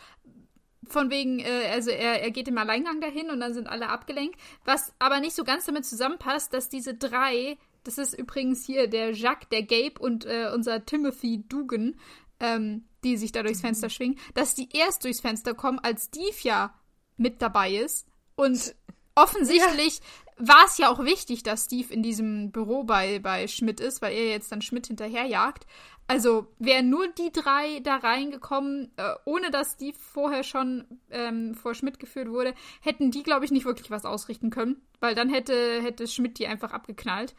[0.86, 4.38] Von wegen, äh, also er, er geht im Alleingang dahin und dann sind alle abgelenkt.
[4.66, 9.12] Was aber nicht so ganz damit zusammenpasst, dass diese drei, das ist übrigens hier der
[9.14, 11.96] Jacques, der Gabe und äh, unser Timothy Dugan,
[12.40, 13.68] ähm, die sich da durchs mhm.
[13.68, 16.74] Fenster schwingen, dass die erst durchs Fenster kommen, als Steve ja
[17.18, 18.08] mit dabei ist.
[18.36, 18.76] Und
[19.16, 20.48] offensichtlich ja.
[20.48, 24.14] war es ja auch wichtig, dass Steve in diesem Büro bei, bei Schmidt ist, weil
[24.14, 25.66] er jetzt dann Schmidt hinterherjagt.
[26.08, 31.76] Also wären nur die drei da reingekommen, äh, ohne dass die vorher schon ähm, vor
[31.76, 35.82] Schmidt geführt wurde, hätten die, glaube ich, nicht wirklich was ausrichten können, weil dann hätte,
[35.82, 37.36] hätte Schmidt die einfach abgeknallt.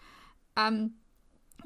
[0.57, 0.95] Ähm,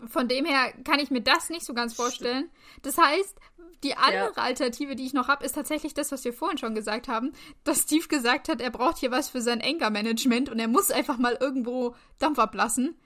[0.07, 2.51] von dem her kann ich mir das nicht so ganz vorstellen.
[2.83, 3.39] Das heißt,
[3.85, 4.43] die andere ja.
[4.43, 7.33] Alternative, die ich noch habe, ist tatsächlich das, was wir vorhin schon gesagt haben,
[7.65, 11.19] dass Steve gesagt hat, er braucht hier was für sein Anger-Management und er muss einfach
[11.19, 12.97] mal irgendwo Dampf ablassen.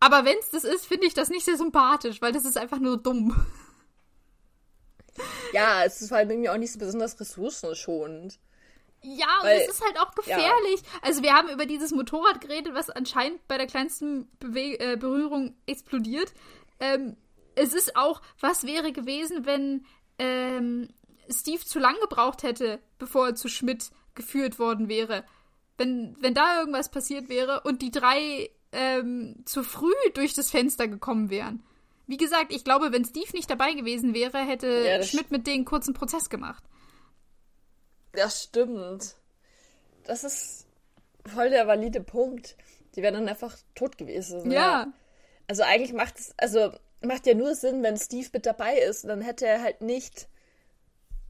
[0.00, 2.78] Aber wenn es das ist, finde ich das nicht sehr sympathisch, weil das ist einfach
[2.78, 3.34] nur dumm.
[5.52, 8.38] Ja, es ist halt irgendwie auch nicht so besonders ressourcenschonend.
[9.02, 10.80] Ja, und Weil, es ist halt auch gefährlich.
[10.82, 11.00] Ja.
[11.02, 15.54] Also wir haben über dieses Motorrad geredet, was anscheinend bei der kleinsten Bewe äh, Berührung
[15.66, 16.32] explodiert.
[16.80, 17.16] Ähm,
[17.54, 19.86] es ist auch, was wäre gewesen, wenn
[20.18, 20.88] ähm,
[21.30, 25.24] Steve zu lang gebraucht hätte, bevor er zu Schmidt geführt worden wäre.
[25.78, 30.88] Wenn, wenn da irgendwas passiert wäre und die drei ähm, zu früh durch das Fenster
[30.88, 31.62] gekommen wären.
[32.06, 35.64] Wie gesagt, ich glaube, wenn Steve nicht dabei gewesen wäre, hätte ja, Schmidt mit denen
[35.64, 36.62] kurzen Prozess gemacht.
[38.12, 39.16] Das stimmt.
[40.04, 40.66] Das ist
[41.26, 42.56] voll der valide Punkt.
[42.94, 44.50] Die wären dann einfach tot gewesen.
[44.50, 44.60] Ja.
[44.60, 44.86] ja.
[45.48, 49.04] Also eigentlich macht es, also macht ja nur Sinn, wenn Steve mit dabei ist.
[49.04, 50.28] dann hätte er halt nicht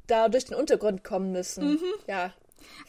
[0.06, 1.72] da durch den Untergrund kommen müssen.
[1.72, 1.94] Mhm.
[2.06, 2.32] Ja.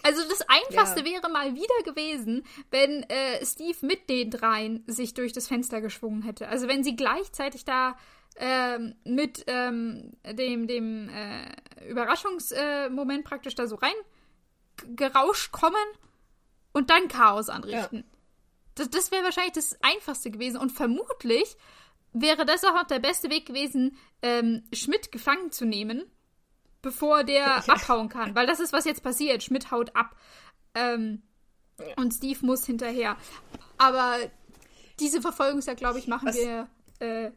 [0.04, 1.06] Also das Einfachste ja.
[1.06, 6.22] wäre mal wieder gewesen, wenn äh, Steve mit den dreien sich durch das Fenster geschwungen
[6.22, 6.48] hätte.
[6.48, 7.98] Also wenn sie gleichzeitig da
[8.38, 13.96] ähm, mit ähm, dem, dem äh, Überraschungsmoment äh, praktisch da so rein
[14.96, 15.76] gerauscht kommen
[16.72, 17.98] und dann Chaos anrichten.
[17.98, 18.18] Ja.
[18.76, 20.58] Das, das wäre wahrscheinlich das Einfachste gewesen.
[20.58, 21.58] Und vermutlich
[22.14, 26.04] wäre das auch noch der beste Weg gewesen, ähm, Schmidt gefangen zu nehmen
[26.82, 28.36] bevor der abhauen kann.
[28.36, 29.44] Weil das ist, was jetzt passiert.
[29.44, 30.16] Schmidt haut ab.
[30.74, 31.24] Ähm.
[31.96, 33.18] Und Steve muss hinterher.
[33.78, 34.18] Aber
[35.00, 36.36] diese Verfolgungsjagd, glaube ich, machen was?
[36.36, 36.68] wir
[37.00, 37.32] äh,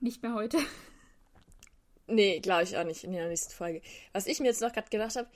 [0.00, 0.58] nicht mehr heute.
[2.08, 3.80] Nee, glaube ich auch nicht in der nächsten Folge.
[4.12, 5.28] Was ich mir jetzt noch gerade gedacht habe,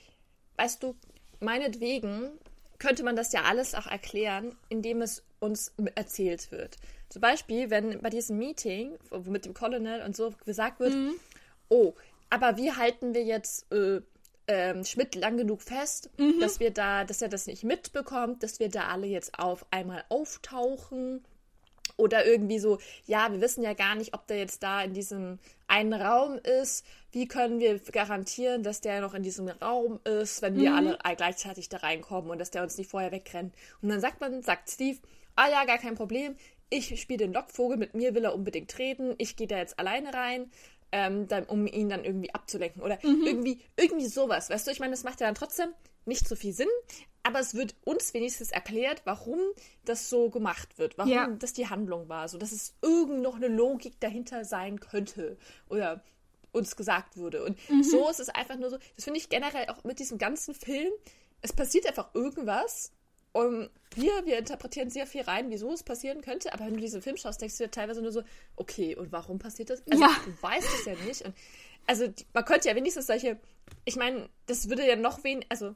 [0.57, 0.95] weißt du,
[1.39, 2.29] meinetwegen
[2.77, 6.77] könnte man das ja alles auch erklären, indem es uns erzählt wird.
[7.09, 11.13] Zum Beispiel, wenn bei diesem Meeting mit dem Colonel und so gesagt wird, mhm.
[11.69, 11.93] oh,
[12.29, 14.01] aber wie halten wir jetzt äh,
[14.47, 16.39] ähm, Schmidt lang genug fest, mhm.
[16.39, 20.03] dass wir da, dass er das nicht mitbekommt, dass wir da alle jetzt auf einmal
[20.09, 21.23] auftauchen?
[21.95, 25.39] Oder irgendwie so, ja, wir wissen ja gar nicht, ob der jetzt da in diesem
[25.67, 26.85] einen Raum ist.
[27.11, 30.95] Wie können wir garantieren, dass der noch in diesem Raum ist, wenn wir mhm.
[31.01, 33.55] alle gleichzeitig da reinkommen und dass der uns nicht vorher wegrennt?
[33.81, 34.99] Und dann sagt man, sagt Steve,
[35.35, 36.35] ah ja, gar kein Problem.
[36.69, 39.15] Ich spiele den Lockvogel, mit mir will er unbedingt reden.
[39.17, 40.51] Ich gehe da jetzt alleine rein
[40.91, 42.81] ähm, dann, um ihn dann irgendwie abzulenken.
[42.81, 43.23] Oder mhm.
[43.25, 44.49] irgendwie, irgendwie sowas.
[44.49, 45.69] Weißt du, ich meine, das macht ja dann trotzdem
[46.05, 46.69] nicht so viel Sinn,
[47.23, 49.39] aber es wird uns wenigstens erklärt, warum
[49.83, 51.27] das so gemacht wird, warum ja.
[51.27, 56.01] das die Handlung war, so dass es irgend noch eine Logik dahinter sein könnte oder
[56.53, 57.43] uns gesagt wurde.
[57.43, 57.83] Und mhm.
[57.83, 60.91] so ist es einfach nur so, das finde ich generell auch mit diesem ganzen Film,
[61.41, 62.93] es passiert einfach irgendwas
[63.31, 67.01] und wir, wir interpretieren sehr viel rein, wieso es passieren könnte, aber wenn du diesen
[67.01, 68.23] Film schaust, denkst du dir teilweise nur so,
[68.55, 69.83] okay, und warum passiert das?
[69.89, 70.15] Also, ja.
[70.25, 71.21] du weißt es ja nicht.
[71.23, 71.35] Und,
[71.85, 73.39] also, man könnte ja wenigstens solche,
[73.85, 75.75] ich meine, das würde ja noch wen, also,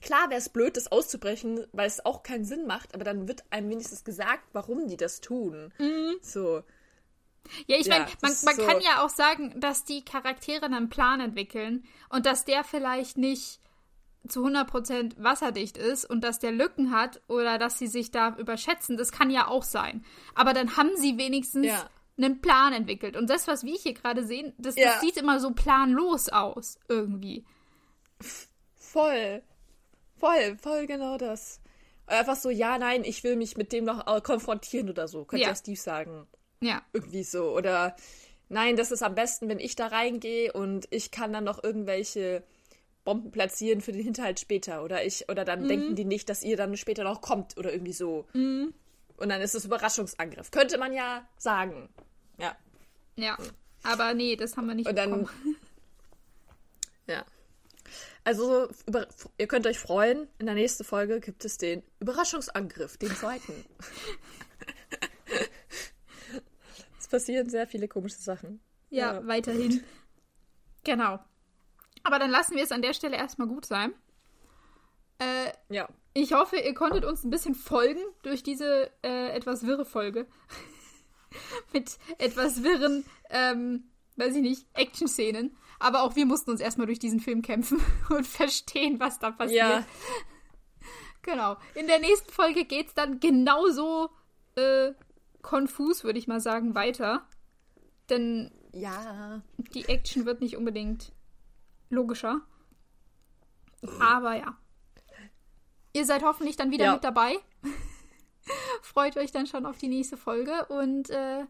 [0.00, 3.44] klar wäre es blöd, das auszubrechen, weil es auch keinen Sinn macht, aber dann wird
[3.50, 5.72] einem wenigstens gesagt, warum die das tun.
[5.78, 6.16] Mhm.
[6.22, 6.62] So.
[7.66, 11.20] Ja, ich meine, man, man so kann ja auch sagen, dass die Charaktere einen Plan
[11.20, 13.60] entwickeln und dass der vielleicht nicht
[14.28, 18.96] zu 100% wasserdicht ist und dass der Lücken hat oder dass sie sich da überschätzen,
[18.96, 20.04] das kann ja auch sein.
[20.34, 21.88] Aber dann haben sie wenigstens ja.
[22.18, 23.16] einen Plan entwickelt.
[23.16, 24.92] Und das, was wir hier gerade sehen, das, ja.
[24.92, 27.44] das sieht immer so planlos aus, irgendwie.
[28.76, 29.42] Voll.
[30.18, 31.60] Voll, voll genau das.
[32.06, 35.54] Einfach so, ja, nein, ich will mich mit dem noch konfrontieren oder so, könnte ja,
[35.54, 36.26] Steve sagen.
[36.60, 36.82] Ja.
[36.92, 37.54] Irgendwie so.
[37.56, 37.96] Oder
[38.48, 42.44] nein, das ist am besten, wenn ich da reingehe und ich kann dann noch irgendwelche
[43.04, 44.84] Bomben platzieren für den Hinterhalt später.
[44.84, 45.68] Oder ich, oder dann mhm.
[45.68, 48.26] denken die nicht, dass ihr dann später noch kommt oder irgendwie so.
[48.32, 48.74] Mhm.
[49.16, 50.50] Und dann ist es Überraschungsangriff.
[50.50, 51.88] Könnte man ja sagen.
[52.38, 52.56] Ja.
[53.16, 53.36] Ja.
[53.82, 55.28] Aber nee, das haben wir nicht Und dann.
[57.06, 57.24] Ja.
[58.22, 63.10] Also, über, ihr könnt euch freuen, in der nächsten Folge gibt es den Überraschungsangriff, den
[63.16, 63.52] zweiten.
[67.00, 68.60] es passieren sehr viele komische Sachen.
[68.90, 69.26] Ja, ja.
[69.26, 69.82] weiterhin.
[70.84, 71.18] Genau.
[72.02, 73.92] Aber dann lassen wir es an der Stelle erstmal gut sein.
[75.18, 75.88] Äh, ja.
[76.12, 80.26] Ich hoffe, ihr konntet uns ein bisschen folgen durch diese äh, etwas wirre Folge.
[81.72, 83.84] Mit etwas wirren, ähm,
[84.16, 85.56] weiß ich nicht, Action-Szenen.
[85.78, 89.56] Aber auch wir mussten uns erstmal durch diesen Film kämpfen und verstehen, was da passiert.
[89.56, 89.86] Ja.
[91.22, 91.58] Genau.
[91.74, 94.08] In der nächsten Folge geht es dann genauso
[94.54, 94.92] äh,
[95.42, 97.26] konfus, würde ich mal sagen, weiter.
[98.08, 99.42] Denn ja.
[99.58, 101.12] die Action wird nicht unbedingt
[101.90, 102.40] logischer.
[104.00, 104.56] Aber ja.
[105.92, 106.92] Ihr seid hoffentlich dann wieder ja.
[106.94, 107.36] mit dabei.
[108.82, 111.46] Freut euch dann schon auf die nächste Folge und äh,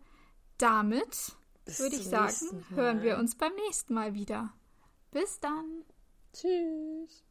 [0.59, 1.37] damit
[1.79, 4.53] würde ich sagen, hören wir uns beim nächsten Mal wieder.
[5.11, 5.85] Bis dann.
[6.33, 7.25] Tschüss.